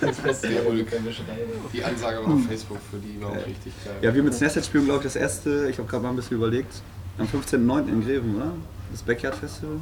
das 0.00 0.16
Beste 0.16 0.48
der 0.48 0.66
Ulk 0.68 0.88
beschreiben. 1.04 1.50
Die 1.72 1.84
Ansage 1.84 2.24
war 2.24 2.32
auf 2.34 2.44
Facebook, 2.48 2.78
für 2.90 2.96
die 2.98 3.20
war 3.20 3.30
auch 3.32 3.46
richtig 3.46 3.72
geil. 3.84 3.94
Ja, 4.00 4.14
wir 4.14 4.22
mit 4.22 4.32
Snesset 4.34 4.64
spielen, 4.64 4.84
glaube 4.86 5.00
ich, 5.00 5.04
das 5.04 5.16
erste, 5.16 5.68
ich 5.68 5.78
habe 5.78 5.88
gerade 5.88 6.02
mal 6.04 6.10
ein 6.10 6.16
bisschen 6.16 6.36
überlegt, 6.38 6.72
am 7.18 7.26
15.09. 7.26 7.88
in 7.88 8.04
Greven, 8.04 8.36
oder? 8.36 8.52
Das 8.90 9.02
Backyard 9.02 9.34
Festival. 9.36 9.76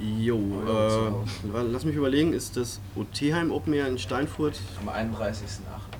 Jo, 0.00 0.36
äh, 0.36 1.60
lass 1.72 1.84
mich 1.84 1.96
überlegen, 1.96 2.32
ist 2.32 2.56
das 2.56 2.78
OT-Heim 2.94 3.50
Open 3.50 3.72
Air 3.72 3.88
in 3.88 3.98
Steinfurt? 3.98 4.60
Am 4.80 4.88
31.08. 4.88 5.42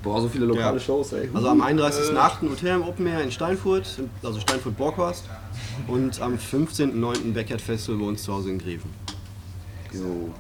Boah, 0.05 0.21
so 0.23 0.29
viele 0.29 0.47
lokale 0.47 0.77
Ja. 0.77 0.81
Shows, 0.81 1.13
ey. 1.15 1.29
Also 1.35 1.49
am 1.49 1.61
31.08. 1.61 2.49
OT-Heim 2.53 2.83
Open 2.83 3.07
Air 3.09 3.23
in 3.25 3.33
Steinfurt, 3.33 4.01
also 4.23 4.39
Steinfurt-Borkhorst. 4.39 5.25
Und 5.89 6.21
am 6.21 6.35
15.09. 6.37 7.33
Backyard 7.35 7.61
Festival 7.61 7.99
bei 8.01 8.07
uns 8.07 8.23
zu 8.23 8.33
Hause 8.33 8.51
in 8.51 8.59
Greven. 8.59 8.91
Jo. 9.93 10.31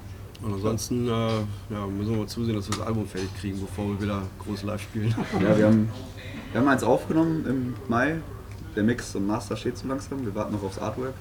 Und 0.40 0.54
ansonsten 0.54 1.08
äh, 1.08 1.10
ja, 1.10 1.86
müssen 1.88 2.12
wir 2.12 2.18
mal 2.18 2.28
zusehen, 2.28 2.54
dass 2.54 2.70
wir 2.70 2.76
das 2.76 2.86
Album 2.86 3.08
fertig 3.08 3.28
kriegen, 3.40 3.60
bevor 3.60 3.88
wir 3.88 4.00
wieder 4.00 4.22
groß 4.44 4.62
live 4.62 4.82
spielen. 4.82 5.12
Ja, 5.40 5.58
wir 5.58 5.66
haben, 5.66 5.88
wir 6.52 6.60
haben 6.60 6.68
eins 6.68 6.84
aufgenommen 6.84 7.44
im 7.44 7.74
Mai. 7.88 8.18
Der 8.78 8.84
Mix 8.84 9.12
und 9.16 9.26
Master 9.26 9.56
steht 9.56 9.76
so 9.76 9.88
langsam. 9.88 10.24
Wir 10.24 10.32
warten 10.36 10.52
noch 10.52 10.62
aufs 10.62 10.78
Artwork. 10.78 11.12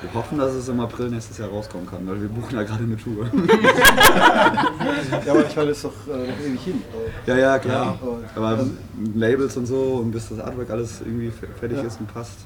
Wir 0.00 0.14
hoffen, 0.14 0.38
dass 0.38 0.54
es 0.54 0.68
im 0.70 0.80
April 0.80 1.10
nächstes 1.10 1.36
Jahr 1.36 1.50
rauskommen 1.50 1.86
kann, 1.86 2.06
weil 2.08 2.18
wir 2.22 2.28
buchen 2.30 2.54
ja 2.56 2.62
gerade 2.62 2.84
eine 2.84 2.96
Tour. 2.96 3.26
Ja, 5.26 5.32
aber 5.34 5.46
ich 5.46 5.54
meine, 5.54 5.68
das 5.68 5.76
ist 5.78 5.84
doch 5.84 5.92
äh, 6.06 6.28
noch 6.30 6.40
ewig 6.46 6.60
hin. 6.62 6.82
ja, 7.26 7.36
ja, 7.36 7.58
klar. 7.58 7.98
aber- 8.34 8.52
Aber 8.54 8.66
Labels 9.14 9.54
und 9.58 9.66
so 9.66 9.76
und 10.02 10.12
bis 10.12 10.30
das 10.30 10.40
Artwork 10.40 10.70
alles 10.70 11.00
irgendwie 11.02 11.30
fertig 11.58 11.76
Ja. 11.78 11.84
ist 11.84 12.00
und 12.00 12.06
passt, 12.12 12.38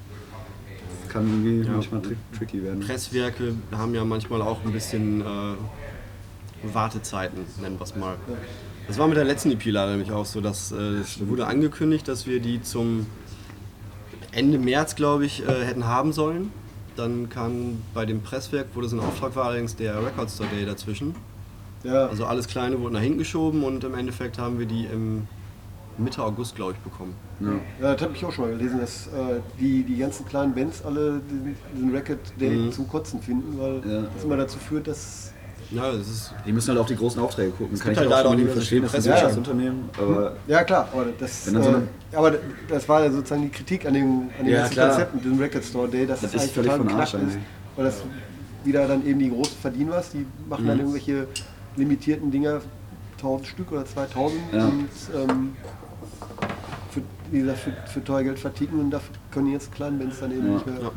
kann 1.08 1.24
irgendwie 1.28 1.64
Ja. 1.66 1.72
manchmal 1.74 2.02
tri 2.02 2.16
tricky 2.36 2.64
werden. 2.64 2.80
Presswerke 2.80 3.54
haben 3.70 3.94
ja 3.94 4.04
manchmal 4.04 4.42
auch 4.42 4.64
ein 4.64 4.72
bisschen 4.72 5.20
äh, 5.20 5.24
Wartezeiten, 6.74 7.44
nennen 7.60 7.78
wir 7.78 7.84
es 7.84 7.94
mal. 7.94 8.16
Das 8.88 8.98
war 8.98 9.06
mit 9.06 9.16
der 9.16 9.24
letzten 9.24 9.52
EP 9.52 9.66
leider 9.66 9.92
nämlich 9.92 10.10
auch 10.10 10.26
so, 10.26 10.40
dass 10.40 10.72
äh, 10.72 10.76
es 11.00 11.24
wurde 11.28 11.46
angekündigt, 11.46 12.08
dass 12.08 12.26
wir 12.26 12.40
die 12.40 12.60
zum 12.62 13.06
Ende 14.32 14.58
März, 14.58 14.94
glaube 14.96 15.24
ich, 15.26 15.46
äh, 15.46 15.64
hätten 15.64 15.86
haben 15.86 16.12
sollen. 16.12 16.50
Dann 16.96 17.28
kam 17.28 17.82
bei 17.94 18.04
dem 18.06 18.20
Presswerk, 18.22 18.66
wo 18.74 18.80
das 18.80 18.92
in 18.92 19.00
Auftrag 19.00 19.34
war, 19.36 19.46
allerdings 19.46 19.76
der 19.76 20.04
Record 20.04 20.30
Store 20.30 20.48
Day 20.50 20.64
dazwischen. 20.66 21.14
Ja, 21.84 22.06
Also 22.06 22.26
alles 22.26 22.46
Kleine 22.48 22.80
wurde 22.80 22.94
nach 22.94 23.00
hinten 23.00 23.18
geschoben 23.18 23.64
und 23.64 23.82
im 23.84 23.94
Endeffekt 23.94 24.38
haben 24.38 24.58
wir 24.58 24.66
die 24.66 24.84
im 24.86 25.26
Mitte 25.98 26.22
August, 26.22 26.54
glaube 26.54 26.72
ich, 26.72 26.78
bekommen. 26.78 27.14
Ja. 27.40 27.48
ja 27.88 27.92
das 27.94 28.02
habe 28.02 28.14
ich 28.14 28.24
auch 28.24 28.32
schon 28.32 28.44
mal 28.48 28.56
gelesen, 28.56 28.80
dass 28.80 29.08
äh, 29.08 29.40
die, 29.60 29.82
die 29.82 29.96
ganzen 29.96 30.24
kleinen 30.26 30.54
Bands 30.54 30.84
alle 30.84 31.20
diesen, 31.30 31.56
diesen 31.74 31.90
Record 31.94 32.18
Day 32.40 32.50
Mhm. 32.56 32.72
zum 32.72 32.88
Kotzen 32.88 33.20
finden, 33.20 33.58
weil 33.58 33.82
Ja. 33.90 34.02
das 34.14 34.24
immer 34.24 34.36
dazu 34.36 34.58
führt, 34.58 34.86
dass. 34.86 35.32
Ja, 35.74 35.92
das 35.92 36.08
ist 36.08 36.34
Die 36.46 36.52
müssen 36.52 36.68
halt 36.68 36.78
auf 36.78 36.86
die 36.86 36.96
großen 36.96 37.20
Aufträge 37.20 37.50
gucken. 37.52 37.78
Kann 37.78 37.92
ich 37.92 37.98
halt 37.98 38.06
auch 38.08 38.10
leider 38.12 38.28
auch 38.30 38.34
nicht 38.34 38.50
verstehen, 38.50 38.82
das 38.82 38.94
ist 38.94 39.08
ein 39.08 39.20
Presse- 39.22 39.36
Unternehmen, 39.38 39.88
aber 39.98 40.36
Ja 40.46 40.64
klar, 40.64 40.88
aber 40.92 41.06
das, 41.18 41.46
Wenn 41.46 41.54
dann 41.54 41.62
so 41.64 41.70
äh, 41.70 42.16
aber 42.16 42.32
das 42.68 42.88
war 42.88 43.02
ja 43.04 43.10
sozusagen 43.10 43.42
die 43.42 43.48
Kritik 43.50 43.86
an 43.86 43.94
dem, 43.94 44.30
an 44.38 44.44
dem 44.44 44.48
Ja. 44.54 44.62
Konzept 44.68 45.14
mit 45.14 45.24
dem 45.24 45.38
Record 45.38 45.64
Store 45.64 45.88
Day, 45.88 46.06
dass 46.06 46.20
Das 46.20 46.32
das, 46.32 46.44
ist 46.44 46.56
eigentlich 46.58 46.68
völlig 46.68 46.72
total 46.72 46.86
von 46.88 47.00
Arsch 47.00 47.14
ist, 47.14 47.38
weil 47.76 47.84
das 47.86 48.02
wieder 48.64 48.86
dann 48.86 49.04
eben 49.06 49.18
die 49.18 49.30
großen 49.30 49.56
verdienen 49.60 49.90
was, 49.90 50.10
die 50.10 50.26
machen 50.48 50.66
dann 50.66 50.76
Mhm. 50.76 50.80
irgendwelche 50.82 51.26
limitierten 51.76 52.30
Dinger, 52.30 52.60
1000 53.16 53.46
Stück 53.48 53.72
oder 53.72 53.84
2000 53.86 54.40
Ja. 54.52 54.64
und 54.66 54.88
ähm, 55.14 55.56
für, 56.90 57.00
wie 57.30 57.40
gesagt, 57.40 57.58
für, 57.60 57.72
für 57.86 58.04
teuer 58.04 58.24
Geld 58.24 58.38
verticken 58.38 58.78
und 58.78 58.90
dafür 58.90 59.14
können 59.30 59.46
die 59.46 59.52
jetzt 59.52 59.72
kleinen 59.74 59.98
Bands 59.98 60.20
dann 60.20 60.32
eben 60.32 60.46
Ja. 60.46 60.52
nicht 60.54 60.66
mehr 60.66 60.76
Ja. 60.82 60.90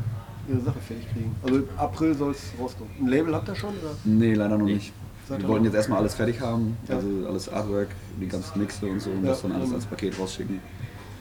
Ihre 0.48 0.60
Sache 0.60 0.78
fertig 0.80 1.06
kriegen. 1.12 1.34
Also 1.42 1.62
April 1.76 2.14
soll 2.14 2.30
es 2.32 2.52
rauskommen. 2.60 2.92
Ein 3.00 3.08
Label 3.08 3.34
habt 3.34 3.48
ihr 3.48 3.54
schon? 3.54 3.70
Oder? 3.70 3.94
nee, 4.04 4.34
leider 4.34 4.56
noch 4.58 4.64
nicht. 4.66 4.92
Seid 5.28 5.40
Wir 5.42 5.48
wollten 5.48 5.64
jetzt 5.64 5.74
erstmal 5.74 5.98
alles 5.98 6.14
fertig 6.14 6.40
haben, 6.40 6.76
Ja. 6.88 6.96
also 6.96 7.08
alles 7.26 7.48
Artwork, 7.48 7.88
die 8.20 8.28
ganzen 8.28 8.60
Mixe 8.60 8.86
und 8.86 9.00
so 9.00 9.10
und 9.10 9.24
Ja. 9.24 9.30
das 9.30 9.42
dann 9.42 9.52
alles 9.52 9.72
als 9.72 9.84
Paket 9.84 10.18
rausschicken. 10.18 10.60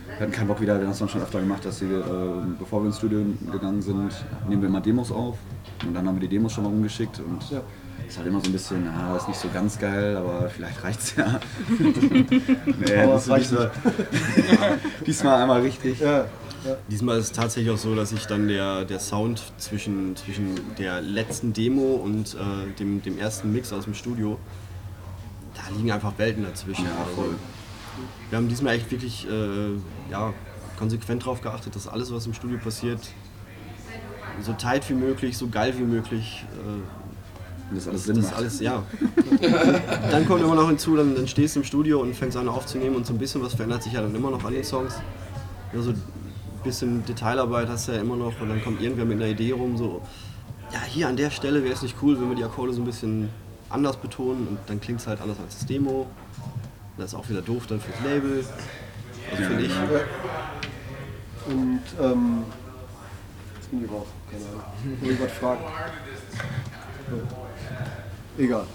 Wir 0.07 0.19
hatten 0.19 0.31
keinen 0.31 0.47
Bock 0.47 0.61
wieder, 0.61 0.77
wir 0.77 0.85
haben 0.85 0.91
es 0.93 0.99
dann 0.99 1.09
schon 1.09 1.21
öfter 1.21 1.39
gemacht, 1.39 1.65
dass 1.65 1.81
wir, 1.81 1.97
äh, 1.97 2.03
bevor 2.59 2.81
wir 2.81 2.87
ins 2.87 2.97
Studio 2.99 3.25
gegangen 3.51 3.81
sind, 3.81 4.11
nehmen 4.47 4.61
wir 4.61 4.69
immer 4.69 4.79
Demos 4.81 5.11
auf 5.11 5.37
und 5.85 5.93
dann 5.95 6.07
haben 6.07 6.15
wir 6.15 6.21
die 6.21 6.35
Demos 6.35 6.53
schon 6.53 6.63
mal 6.65 6.69
rumgeschickt 6.69 7.19
und 7.19 7.49
Ja. 7.49 7.61
Ist 8.07 8.17
halt 8.17 8.27
immer 8.27 8.39
so 8.39 8.47
ein 8.47 8.53
bisschen, 8.53 8.87
ah, 8.87 9.15
ist 9.15 9.27
nicht 9.27 9.39
so 9.39 9.49
ganz 9.53 9.79
geil, 9.79 10.15
aber 10.17 10.49
vielleicht 10.49 10.83
reicht's 10.83 11.15
ja. 11.15 11.39
nee, 11.69 12.97
Aber 13.01 13.13
das 13.13 13.23
es 13.23 13.29
reicht 13.29 13.51
nicht 13.51 13.61
so. 13.61 13.69
Diesmal 15.05 15.41
einmal 15.41 15.61
richtig. 15.61 15.99
Ja, 15.99 16.25
ja. 16.65 16.77
Diesmal 16.89 17.19
ist 17.19 17.25
es 17.25 17.31
tatsächlich 17.31 17.71
auch 17.71 17.77
so, 17.77 17.95
dass 17.95 18.09
sich 18.09 18.25
dann 18.25 18.47
der, 18.47 18.85
der 18.85 18.99
Sound 18.99 19.41
zwischen, 19.57 20.15
zwischen 20.15 20.59
der 20.77 21.01
letzten 21.01 21.53
Demo 21.53 21.95
und 21.95 22.35
äh, 22.35 22.73
dem, 22.79 23.01
dem 23.03 23.19
ersten 23.19 23.51
Mix 23.51 23.71
aus 23.71 23.83
dem 23.83 23.93
Studio, 23.93 24.39
da 25.53 25.75
liegen 25.75 25.91
einfach 25.91 26.17
Welten 26.17 26.43
dazwischen. 26.43 26.85
Ja, 26.85 27.05
voll. 27.15 27.25
Also, 27.25 27.35
wir 28.29 28.37
haben 28.37 28.49
diesmal 28.49 28.75
echt 28.75 28.91
wirklich 28.91 29.27
äh, 29.29 30.11
ja, 30.11 30.33
konsequent 30.77 31.23
darauf 31.23 31.41
geachtet, 31.41 31.75
dass 31.75 31.87
alles, 31.87 32.11
was 32.11 32.25
im 32.25 32.33
Studio 32.33 32.57
passiert, 32.57 32.99
so 34.41 34.53
tight 34.53 34.89
wie 34.89 34.95
möglich, 34.95 35.37
so 35.37 35.47
geil 35.47 35.73
wie 35.77 35.83
möglich, 35.83 36.45
äh, 36.53 37.04
Und 37.69 37.77
das 37.77 37.87
alles 37.87 38.03
Sinn 38.03 38.15
das 38.15 38.25
macht. 38.25 38.35
alles, 38.37 38.59
ja. 38.59 38.83
dann 40.11 40.25
kommt 40.27 40.41
immer 40.41 40.55
noch 40.55 40.67
hinzu, 40.67 40.95
dann, 40.95 41.15
dann 41.15 41.27
stehst 41.27 41.55
du 41.55 41.61
im 41.61 41.65
Studio 41.65 41.99
und 42.01 42.15
fängst 42.15 42.37
an 42.37 42.47
aufzunehmen 42.47 42.95
und 42.95 43.05
so 43.05 43.13
ein 43.13 43.17
bisschen 43.17 43.41
was 43.41 43.55
verändert 43.55 43.83
sich 43.83 43.93
ja 43.93 44.01
dann 44.01 44.13
immer 44.13 44.31
noch 44.31 44.43
an 44.43 44.53
den 44.53 44.63
Songs. 44.63 44.95
Ja, 45.73 45.81
so 45.81 45.89
ein 45.91 46.01
bisschen 46.63 47.03
Detailarbeit 47.05 47.67
hast 47.67 47.87
du 47.87 47.93
ja 47.93 48.01
immer 48.01 48.15
noch 48.15 48.39
und 48.39 48.49
dann 48.49 48.63
kommt 48.63 48.81
irgendwer 48.81 49.05
mit 49.05 49.17
einer 49.17 49.29
Idee 49.29 49.51
rum, 49.51 49.77
so, 49.77 50.01
ja, 50.71 50.81
hier 50.83 51.07
an 51.07 51.17
der 51.17 51.31
Stelle 51.31 51.63
wäre 51.63 51.73
es 51.73 51.81
nicht 51.81 51.95
cool, 52.01 52.19
wenn 52.19 52.29
wir 52.29 52.35
die 52.35 52.43
Akkorde 52.43 52.73
so 52.73 52.81
ein 52.81 52.85
bisschen 52.85 53.29
anders 53.69 53.97
betonen 53.97 54.47
und 54.47 54.59
dann 54.67 54.79
klingt 54.79 54.99
es 54.99 55.07
halt 55.07 55.21
anders 55.21 55.37
als 55.39 55.57
das 55.57 55.65
Demo. 55.65 56.07
Das 56.97 57.13
ist 57.13 57.15
auch 57.15 57.27
wieder 57.29 57.41
doof 57.41 57.67
dann 57.67 57.79
fürs 57.79 57.97
Label. 58.03 58.45
Also 59.31 59.43
finde 59.43 59.63
ich. 59.63 59.71
Und 61.47 61.81
ähm, 62.01 62.43
jetzt 63.55 63.69
bin 63.69 63.83
ich 63.83 63.91
raus. 63.91 64.07
Keine 64.31 64.45
Ahnung. 64.45 64.61
Ich 65.01 65.07
will 65.09 65.17
was 65.21 65.31
fragen. 65.33 65.61
Egal. 68.37 68.65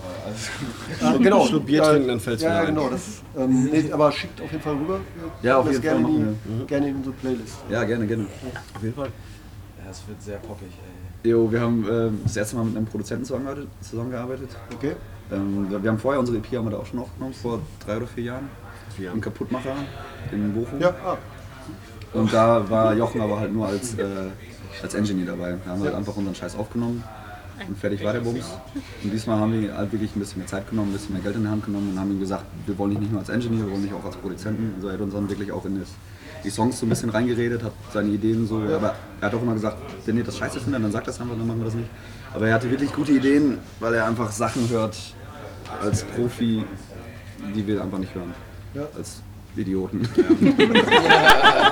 Ah, 1.03 1.17
genau. 1.19 1.47
Schluck 1.47 1.67
Bier 1.67 1.83
trinken, 1.83 2.09
dann 2.09 2.21
fällt's 2.21 2.43
ja, 2.43 2.49
wieder 2.49 2.63
Ja, 2.63 2.69
ein. 2.69 2.75
genau. 2.75 2.89
Das, 2.89 3.23
ähm, 3.37 3.65
nee, 3.65 3.93
aber 3.93 4.11
schickt 4.11 4.41
auf 4.41 4.51
jeden 4.51 4.63
Fall 4.63 4.75
rüber. 4.75 5.01
Wir 5.43 5.51
Ja, 5.51 5.59
auf 5.59 5.67
jeden 5.67 5.83
das 5.83 5.85
Fall 5.85 6.01
gerne 6.01 6.09
machen 6.09 6.39
in, 6.47 6.59
die- 6.61 6.67
Gerne 6.67 6.89
in 6.89 6.97
unsere 6.97 7.15
Playlist. 7.17 7.57
Ja, 7.69 7.85
gerne, 7.85 8.07
gerne. 8.07 8.27
Auf 8.75 8.83
jeden 8.83 8.95
Fall. 8.95 9.09
Ja, 9.85 9.91
es 9.91 10.03
wird 10.09 10.23
sehr 10.23 10.39
poppig, 10.39 10.69
ey. 11.23 11.31
Jo, 11.31 11.53
wir 11.53 11.61
haben 11.61 11.87
ähm, 11.91 12.21
das 12.25 12.37
erste 12.37 12.57
Mal 12.57 12.65
mit 12.65 12.77
einem 12.77 12.87
Produzenten 12.87 13.25
zusammengearbeitet. 13.25 14.49
Okay? 14.75 14.93
Ähm, 15.31 15.67
wir 15.71 15.91
haben 15.91 15.99
vorher 15.99 16.19
unsere 16.21 16.39
EP 16.39 16.47
haben 16.57 16.65
wir 16.65 16.71
da 16.71 16.79
auch 16.79 16.87
schon 16.87 16.99
aufgenommen, 17.01 17.35
vor 17.35 17.61
drei 17.85 17.99
oder 17.99 18.07
vier 18.07 18.25
Jahren. 18.25 18.49
Vier. 18.97 19.13
Im 19.13 19.21
Kaputtmacher 19.21 19.75
in 20.33 20.55
Bochum. 20.55 20.81
Ja, 20.81 20.95
ah, 21.05 21.19
Und 22.15 22.33
da 22.33 22.69
war 22.69 22.95
Jochen 22.95 23.21
aber 23.21 23.39
halt 23.41 23.53
nur 23.53 23.67
als, 23.67 23.95
äh, 23.99 24.05
als 24.83 24.95
Engineer 24.95 25.27
dabei. 25.27 25.57
Wir 25.63 25.71
haben 25.73 25.83
halt 25.83 25.95
einfach 25.95 26.17
unseren 26.17 26.35
Scheiß 26.35 26.57
aufgenommen 26.57 27.05
und 27.69 27.79
fertig 27.79 28.05
war 28.05 28.13
der 28.13 28.21
Bums. 28.21 28.47
Und 29.03 29.13
diesmal 29.13 29.39
haben 29.39 29.53
wir 29.53 29.77
halt 29.77 29.93
wirklich 29.93 30.15
ein 30.17 30.21
bisschen 30.21 30.39
mehr 30.39 30.47
Zeit 30.47 30.69
genommen, 30.69 30.91
ein 30.91 30.93
bisschen 30.93 31.13
mehr 31.13 31.23
Geld 31.23 31.37
in 31.37 31.43
die 31.43 31.49
Hand 31.49 31.65
genommen 31.65 31.91
und 31.93 31.99
haben 31.99 32.11
ihm 32.11 32.21
gesagt, 32.21 32.45
wir 32.67 32.77
wollen 32.79 32.91
dich 32.91 33.01
nicht 33.01 33.13
nur 33.13 33.21
als 33.21 33.29
Engineer, 33.29 33.67
wir 33.67 33.73
wollen 33.73 33.83
dich 33.83 33.93
auch 33.93 34.05
als 34.05 34.17
Produzenten. 34.17 34.75
Also 34.77 34.89
er 34.89 34.95
hat 34.95 35.01
uns 35.01 35.15
dann 35.15 35.29
wirklich 35.29 35.53
auch 35.53 35.65
in 35.65 35.81
das, 35.81 35.89
die 36.45 36.51
Songs 36.51 36.79
so 36.79 36.87
ein 36.87 36.89
bisschen 36.89 37.11
reingeredet, 37.11 37.63
hat 37.63 37.73
seine 37.93 38.11
Ideen 38.11 38.47
so, 38.47 38.59
aber 38.59 38.95
er 39.21 39.27
hat 39.27 39.35
auch 39.35 39.43
immer 39.43 39.55
gesagt, 39.55 39.77
wenn 40.07 40.17
ihr 40.17 40.25
das 40.25 40.39
scheiße 40.39 40.61
findet, 40.61 40.83
dann 40.83 40.93
sagt 40.93 41.09
das 41.09 41.21
einfach, 41.21 41.37
dann 41.37 41.47
machen 41.47 41.59
wir 41.59 41.67
das 41.67 41.75
nicht. 41.75 41.91
Aber 42.35 42.49
er 42.49 42.55
hatte 42.55 42.71
wirklich 42.71 42.93
gute 42.93 43.13
Ideen, 43.13 43.59
weil 43.81 43.95
er 43.95 44.07
einfach 44.07 44.31
Sachen 44.31 44.69
hört 44.71 44.97
als 45.83 46.05
Profi, 46.05 46.65
die 47.55 47.67
wir 47.67 47.83
einfach 47.83 47.99
nicht 47.99 48.15
hören. 48.15 48.33
Ja. 48.75 48.83
Als 48.97 49.23
Idioten. 49.57 50.01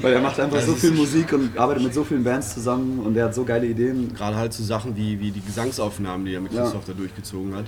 Weil 0.00 0.12
er 0.14 0.20
macht 0.20 0.38
einfach 0.40 0.60
so 0.60 0.72
viel 0.74 0.92
Musik 0.92 1.32
und 1.32 1.56
arbeitet 1.58 1.82
mit 1.84 1.94
so 1.94 2.04
vielen 2.04 2.24
Bands 2.24 2.54
zusammen 2.54 3.00
und 3.00 3.16
er 3.16 3.26
hat 3.26 3.34
so 3.34 3.44
geile 3.44 3.66
Ideen. 3.66 4.14
Gerade 4.14 4.36
halt 4.36 4.52
so 4.52 4.62
Sachen 4.62 4.96
wie, 4.96 5.18
wie 5.20 5.30
die 5.30 5.40
Gesangsaufnahmen, 5.40 6.24
die 6.26 6.34
er 6.34 6.40
mit 6.40 6.52
Ja. 6.52 6.62
Christoph 6.62 6.84
da 6.86 6.92
durchgezogen 6.92 7.54
hat. 7.54 7.64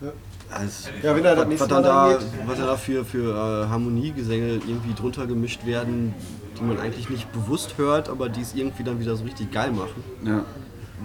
Ja. 0.00 0.12
Also, 0.50 0.88
Ja, 1.02 1.14
wenn 1.14 1.24
er 1.24 1.34
das 1.36 1.44
was, 1.44 1.48
nächste 1.48 1.74
Mal 1.74 1.82
da, 1.82 2.18
was 2.46 2.58
da 2.58 2.76
für, 2.76 3.04
für 3.04 3.64
äh, 3.66 3.68
Harmoniegesänge 3.68 4.54
irgendwie 4.66 4.94
drunter 4.94 5.26
gemischt 5.26 5.64
werden, 5.66 6.14
die 6.58 6.62
man 6.64 6.78
eigentlich 6.78 7.08
nicht 7.10 7.30
bewusst 7.32 7.74
hört, 7.78 8.08
aber 8.08 8.28
die 8.28 8.40
es 8.40 8.54
irgendwie 8.54 8.82
dann 8.82 8.98
wieder 9.00 9.14
so 9.16 9.24
richtig 9.24 9.52
geil 9.52 9.70
machen. 9.72 10.02
Ja. 10.24 10.44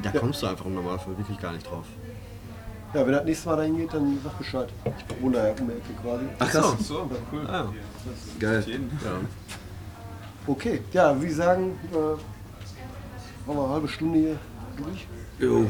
Da 0.03 0.11
kommst 0.19 0.41
du 0.43 0.47
einfach 0.47 0.65
im 0.65 0.73
Normalfall 0.75 1.17
wirklich 1.17 1.39
gar 1.39 1.53
nicht 1.53 1.69
drauf. 1.69 1.85
Ja, 2.95 3.05
wenn 3.05 3.13
er 3.13 3.19
das 3.19 3.25
nächste 3.25 3.49
Mal 3.49 3.57
dahin 3.57 3.77
geht, 3.77 3.93
dann 3.93 4.19
sag 4.23 4.37
Bescheid. 4.37 4.69
Ich 4.85 5.21
wohne 5.21 5.37
da 5.37 5.47
ja 5.47 5.51
um 5.59 5.67
die 5.67 5.73
Ecke 5.73 5.93
quasi. 6.01 6.25
Ach 6.39 6.49
krass, 6.49 6.75
So, 6.87 7.09
cool. 7.31 7.41
Ah, 7.47 7.65
ja. 7.65 7.71
geil. 8.39 8.63
ja. 8.67 9.11
Okay, 10.47 10.81
ja, 10.93 11.21
wie 11.21 11.31
sagen, 11.31 11.77
äh, 11.91 11.95
Machen 13.45 13.59
wir 13.59 13.63
eine 13.65 13.73
halbe 13.73 13.87
Stunde 13.87 14.17
hier 14.19 14.37
durch. 14.75 15.07
Jo. 15.39 15.67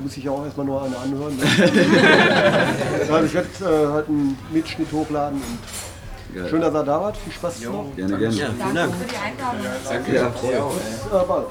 Muss 0.00 0.16
ich 0.16 0.24
ja 0.24 0.32
auch 0.32 0.44
erstmal 0.44 0.66
nur 0.66 0.82
eine 0.82 0.98
anhören. 0.98 1.36
Ne? 1.36 1.44
also 3.12 3.24
ich 3.26 3.34
werde 3.34 3.48
äh, 3.60 3.92
halt 3.92 4.08
einen 4.08 4.36
Mitschnitt 4.52 4.90
hochladen 4.92 5.40
und 5.40 6.34
Geil. 6.34 6.48
schön, 6.50 6.60
dass 6.60 6.74
er 6.74 6.82
da 6.82 7.00
wart. 7.00 7.16
Viel 7.18 7.32
Spaß 7.32 7.60
noch. 7.62 7.94
Gerne, 7.94 8.18
gerne. 8.18 8.34
Ja, 8.34 8.46
vielen 8.46 8.58
Danke 8.58 8.74
Dank. 8.74 8.94
für 8.94 9.08
die 9.08 9.16
Einladung. 9.16 10.12
Ja, 10.12 10.30
voll. 10.32 10.72
Bis 10.74 11.06
äh, 11.06 11.26
bald. 11.26 11.46